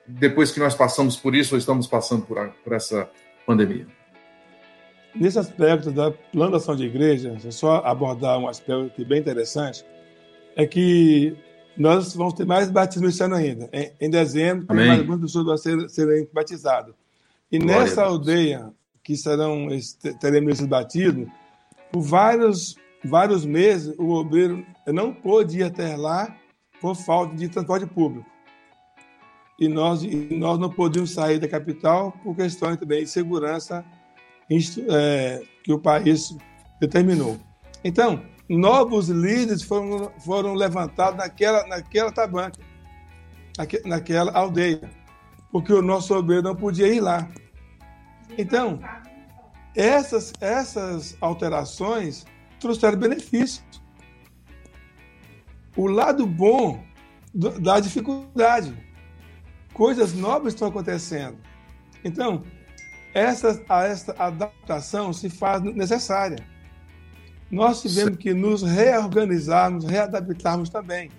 depois 0.07 0.51
que 0.51 0.61
nós 0.61 0.75
passamos 0.75 1.17
por 1.17 1.35
isso 1.35 1.55
ou 1.55 1.59
estamos 1.59 1.87
passando 1.87 2.25
por, 2.25 2.49
por 2.65 2.73
essa 2.73 3.09
pandemia? 3.47 3.87
Nesse 5.15 5.39
aspecto 5.39 5.91
da 5.91 6.11
plantação 6.11 6.77
de 6.77 6.85
igreja, 6.85 7.37
só 7.51 7.83
abordar 7.85 8.39
um 8.39 8.49
aspecto 8.49 9.05
bem 9.05 9.19
interessante, 9.19 9.85
é 10.55 10.67
que 10.67 11.37
nós 11.77 12.15
vamos 12.15 12.35
ter 12.35 12.45
mais 12.45 12.71
batismo 12.71 13.09
esse 13.09 13.23
ano 13.23 13.35
ainda. 13.35 13.69
Em, 13.73 13.93
em 14.01 14.11
dezembro, 14.11 14.67
tem 14.67 14.77
mais 14.77 14.99
algumas 15.01 15.21
pessoas 15.21 15.45
vão 15.47 15.57
ser, 15.57 15.89
serem 15.89 16.29
batizadas. 16.33 16.95
E 17.51 17.59
Glória 17.59 17.83
nessa 17.83 18.03
aldeia 18.03 18.73
que 19.09 19.17
serão 19.17 19.69
teremos 20.21 20.53
esses 20.53 20.67
batismos, 20.67 21.31
por 21.91 22.03
vários, 22.03 22.77
vários 23.03 23.43
meses 23.47 23.95
o 23.99 24.11
obreiro 24.11 24.67
não 24.87 25.15
pôde 25.15 25.61
ir 25.61 25.63
até 25.63 25.97
lá 25.97 26.37
por 26.79 26.95
falta 26.95 27.35
de 27.35 27.49
transporte 27.49 27.87
público. 27.87 28.29
E 29.59 29.67
nós, 29.67 30.03
e 30.03 30.29
nós 30.37 30.59
não 30.59 30.69
podíamos 30.69 31.13
sair 31.13 31.39
da 31.39 31.49
capital 31.49 32.13
por 32.23 32.37
questões 32.37 32.77
também 32.77 33.03
de 33.03 33.09
segurança 33.09 33.83
é, 34.91 35.43
que 35.65 35.73
o 35.73 35.79
país 35.79 36.37
determinou. 36.79 37.39
Então, 37.83 38.23
novos 38.47 39.09
líderes 39.09 39.63
foram, 39.63 40.13
foram 40.21 40.53
levantados 40.53 41.17
naquela, 41.17 41.67
naquela 41.67 42.13
tabanca, 42.13 42.61
naquela 43.87 44.33
aldeia, 44.33 44.91
porque 45.51 45.73
o 45.73 45.81
nosso 45.81 46.15
obreiro 46.15 46.43
não 46.43 46.55
podia 46.55 46.89
ir 46.89 47.01
lá. 47.01 47.27
Então, 48.37 48.81
essas, 49.75 50.33
essas 50.41 51.17
alterações 51.21 52.27
trouxeram 52.61 52.99
benefícios. 52.99 53.63
O 55.77 55.87
lado 55.87 56.27
bom 56.27 56.83
da 57.35 57.79
dificuldade. 57.79 58.75
Coisas 59.73 60.13
novas 60.15 60.55
estão 60.55 60.69
acontecendo. 60.69 61.39
Então, 62.05 62.43
essa, 63.15 63.63
essa 63.69 64.15
adaptação 64.19 65.13
se 65.13 65.31
faz 65.31 65.63
necessária. 65.63 66.39
Nós 67.51 67.81
tivemos 67.81 68.19
que 68.19 68.35
nos 68.35 68.63
reorganizarmos, 68.63 69.85
readaptarmos 69.85 70.69
também. 70.69 71.11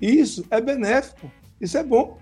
Isso 0.00 0.44
é 0.50 0.60
benéfico, 0.60 1.30
isso 1.60 1.76
é 1.78 1.82
bom. 1.82 2.18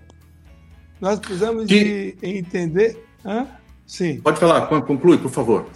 Nós 0.99 1.19
precisamos 1.19 1.67
de 1.67 2.15
entender. 2.21 3.05
Hã? 3.25 3.47
Sim. 3.91 4.21
Pode 4.21 4.39
falar, 4.39 4.67
conclui, 4.67 5.17
por 5.17 5.29
favor. 5.29 5.69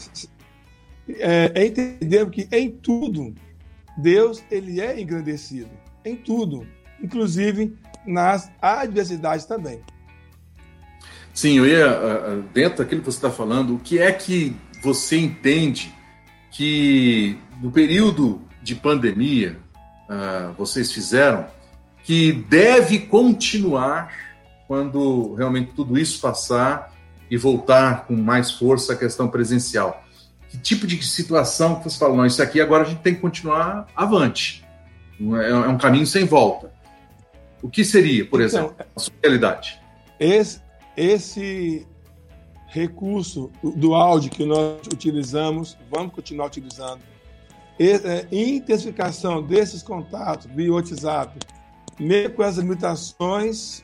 É, 1.20 1.52
é 1.54 1.66
entender 1.66 2.30
que 2.30 2.48
em 2.50 2.72
tudo 2.72 3.36
Deus 3.98 4.42
ele 4.50 4.80
é 4.80 5.02
engrandecido, 5.02 5.70
em 6.06 6.16
tudo, 6.16 6.66
inclusive 7.04 7.76
nas 8.08 8.50
adversidades 8.62 9.46
também. 9.46 9.82
Sim, 11.34 11.58
eu 11.58 11.66
ia 11.68 12.42
dentro 12.54 12.78
daquilo 12.78 13.02
que 13.02 13.12
você 13.12 13.18
está 13.18 13.30
falando, 13.30 13.76
o 13.76 13.80
que 13.80 14.00
é 14.00 14.14
que 14.14 14.56
você 14.82 15.18
entende 15.18 15.94
que 16.52 17.38
no 17.62 17.70
período 17.70 18.42
de 18.64 18.76
pandemia 18.76 19.60
uh, 20.10 20.54
vocês 20.54 20.90
fizeram 20.90 21.48
que 22.02 22.32
deve 22.32 22.98
continuar 23.00 24.10
quando 24.70 25.34
realmente 25.34 25.74
tudo 25.74 25.98
isso 25.98 26.22
passar 26.22 26.95
e 27.30 27.38
voltar 27.38 28.06
com 28.06 28.16
mais 28.16 28.52
força 28.52 28.94
a 28.94 28.96
questão 28.96 29.28
presencial? 29.28 30.04
Que 30.50 30.58
tipo 30.58 30.86
de 30.86 31.04
situação 31.04 31.76
que 31.76 31.90
você 31.90 31.98
fala, 31.98 32.16
não, 32.16 32.26
isso 32.26 32.42
aqui 32.42 32.62
agora 32.62 32.84
a 32.84 32.88
gente 32.88 33.02
tem 33.02 33.16
que 33.16 33.22
continuar 33.22 33.88
avante. 33.96 34.66
É, 35.20 35.50
é 35.50 35.68
um 35.68 35.78
caminho 35.78 36.06
sem 36.06 36.26
volta. 36.26 36.74
O 37.62 37.70
que 37.70 37.84
seria, 37.84 38.26
por 38.26 38.42
então, 38.42 38.66
exemplo, 38.66 38.76
a 38.96 39.00
sua 39.00 39.14
realidade? 39.24 39.82
Esse, 40.20 40.62
esse 40.96 41.88
recurso 42.68 43.52
do 43.64 43.96
áudio 43.96 44.30
que 44.30 44.46
nós 44.46 44.86
utilizamos, 44.88 45.78
vamos 45.90 46.14
continuar 46.14 46.48
utilizando, 46.48 47.02
e, 47.80 47.92
é, 47.92 48.28
intensificação 48.32 49.42
desses 49.42 49.82
contatos 49.82 50.48
via 50.54 50.72
WhatsApp, 50.72 51.40
mesmo 52.00 52.36
com 52.36 52.44
as 52.44 52.58
limitações 52.58 53.84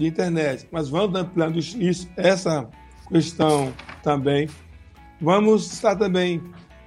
de 0.00 0.06
internet, 0.06 0.66
mas 0.72 0.88
vamos 0.88 1.14
ampliando 1.20 1.58
isso, 1.58 2.08
essa 2.16 2.68
questão 3.08 3.72
também. 4.02 4.48
Vamos 5.20 5.70
estar 5.70 5.94
também 5.94 6.42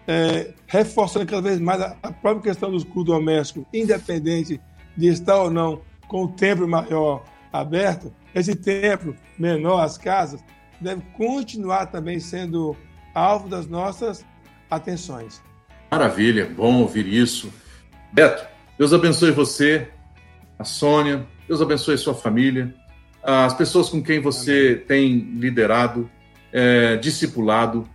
é, 0.08 0.52
reforçando 0.65 1.26
cada 1.28 1.41
vez 1.43 1.60
mais 1.60 1.80
a, 1.80 1.95
a 2.02 2.12
própria 2.12 2.52
questão 2.52 2.71
dos 2.71 2.84
cultos 2.84 3.13
domésticos, 3.13 3.65
independente 3.71 4.60
de 4.97 5.08
estar 5.08 5.38
ou 5.38 5.52
não 5.52 5.82
com 6.08 6.23
o 6.23 6.28
templo 6.28 6.67
maior 6.67 7.23
aberto, 7.52 8.12
esse 8.34 8.56
templo 8.56 9.15
menor, 9.38 9.82
as 9.82 9.95
casas, 9.95 10.43
deve 10.82 11.04
continuar 11.15 11.86
também 11.86 12.19
sendo 12.19 12.76
alvo 13.13 13.47
das 13.47 13.67
nossas 13.67 14.26
atenções. 14.71 15.39
Maravilha, 15.91 16.47
bom 16.47 16.82
ouvir 16.82 17.06
isso. 17.06 17.54
Beto, 18.12 18.47
Deus 18.78 18.91
abençoe 18.91 19.30
você, 19.30 19.88
a 20.58 20.63
Sônia, 20.63 21.28
Deus 21.47 21.62
abençoe 21.62 21.95
sua 21.97 22.15
família, 22.15 22.73
as 23.23 23.53
pessoas 23.53 23.89
com 23.89 24.01
quem 24.03 24.19
você 24.19 24.75
tem 24.75 25.17
liderado, 25.36 26.09
é, 26.51 26.97
discipulado, 26.97 27.88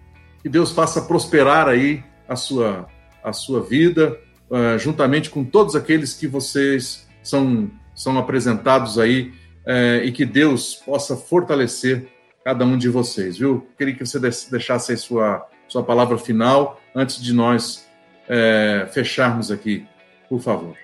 que 0.42 0.48
Deus 0.48 0.72
faça 0.72 1.02
prosperar 1.02 1.68
aí 1.68 2.02
a 2.26 2.34
sua, 2.34 2.88
a 3.22 3.32
sua 3.32 3.62
vida, 3.62 4.18
é, 4.50 4.78
juntamente 4.78 5.28
com 5.28 5.44
todos 5.44 5.76
aqueles 5.76 6.14
que 6.14 6.26
vocês 6.26 7.06
são, 7.22 7.70
são 7.94 8.18
apresentados 8.18 8.98
aí, 8.98 9.32
é, 9.66 10.02
e 10.02 10.10
que 10.10 10.24
Deus 10.24 10.74
possa 10.74 11.14
fortalecer 11.14 12.08
cada 12.42 12.64
um 12.64 12.78
de 12.78 12.88
vocês, 12.88 13.36
viu? 13.36 13.66
Queria 13.76 13.94
que 13.94 14.06
você 14.06 14.18
deixasse 14.18 14.92
aí 14.92 14.96
sua, 14.96 15.46
sua 15.68 15.82
palavra 15.82 16.16
final 16.16 16.80
antes 16.94 17.22
de 17.22 17.34
nós 17.34 17.86
é, 18.26 18.88
fecharmos 18.90 19.50
aqui, 19.50 19.86
por 20.26 20.40
favor. 20.40 20.74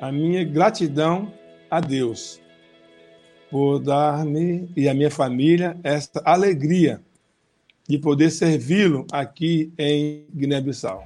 A 0.00 0.10
minha 0.10 0.42
gratidão 0.42 1.30
a 1.70 1.80
Deus 1.80 2.40
por 3.50 3.80
dar-me 3.80 4.70
e 4.76 4.88
a 4.88 4.94
minha 4.94 5.10
família 5.10 5.78
esta 5.82 6.22
alegria 6.24 7.00
de 7.88 7.98
poder 7.98 8.30
servi-lo 8.30 9.06
aqui 9.10 9.72
em 9.76 10.24
Guiné-Bissau. 10.32 11.04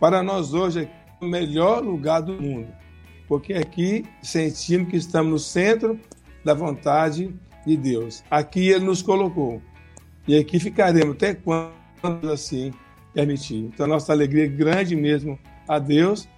Para 0.00 0.22
nós 0.22 0.54
hoje 0.54 0.88
é 1.20 1.24
o 1.24 1.28
melhor 1.28 1.84
lugar 1.84 2.20
do 2.20 2.32
mundo, 2.32 2.68
porque 3.28 3.52
aqui 3.54 4.04
sentimos 4.22 4.88
que 4.88 4.96
estamos 4.96 5.30
no 5.30 5.38
centro 5.38 6.00
da 6.44 6.54
vontade 6.54 7.34
de 7.66 7.76
Deus. 7.76 8.24
Aqui 8.30 8.68
ele 8.68 8.84
nos 8.84 9.02
colocou. 9.02 9.60
E 10.26 10.38
aqui 10.38 10.58
ficaremos 10.58 11.16
até 11.16 11.34
quando 11.34 12.30
assim 12.32 12.72
permitir. 13.12 13.56
Então, 13.56 13.86
nossa 13.86 14.12
alegria 14.12 14.44
é 14.44 14.48
grande 14.48 14.96
mesmo 14.96 15.38
a 15.68 15.78
Deus. 15.78 16.28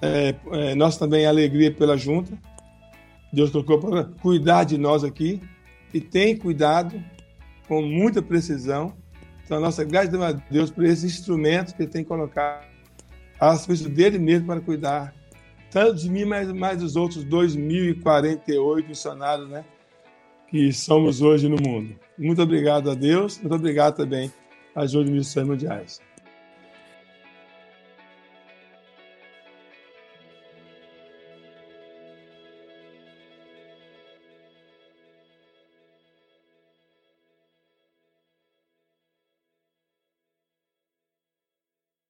É, 0.00 0.34
é, 0.52 0.74
nós 0.74 0.96
também 0.96 1.26
alegria 1.26 1.72
pela 1.72 1.96
junta, 1.96 2.38
Deus 3.32 3.50
colocou 3.50 3.78
para 3.78 4.04
cuidar 4.04 4.64
de 4.64 4.78
nós 4.78 5.04
aqui 5.04 5.40
e 5.92 6.00
tem 6.00 6.36
cuidado 6.36 7.02
com 7.68 7.82
muita 7.82 8.22
precisão. 8.22 8.94
Então, 9.44 9.58
a 9.58 9.60
nossa 9.60 9.84
gratidão 9.84 10.22
a 10.22 10.32
Deus 10.32 10.70
por 10.70 10.84
esses 10.84 11.04
instrumentos 11.04 11.72
que 11.72 11.82
Ele 11.82 11.90
tem 11.90 12.04
colocado 12.04 12.66
a 13.38 13.56
serviço 13.56 13.88
dele 13.88 14.18
mesmo 14.18 14.46
para 14.46 14.60
cuidar, 14.60 15.14
tanto 15.70 15.96
de 15.96 16.10
mim, 16.10 16.24
mas 16.24 16.50
mais 16.52 16.78
dos 16.78 16.96
outros 16.96 17.24
2.048 17.24 18.88
missionários 18.88 19.48
né, 19.48 19.64
que 20.48 20.72
somos 20.72 21.20
hoje 21.20 21.48
no 21.48 21.56
mundo. 21.56 21.94
Muito 22.18 22.40
obrigado 22.40 22.90
a 22.90 22.94
Deus, 22.94 23.38
muito 23.38 23.54
obrigado 23.54 23.96
também 23.96 24.32
às 24.74 24.94
missões 24.94 25.46
mundiais. 25.46 26.00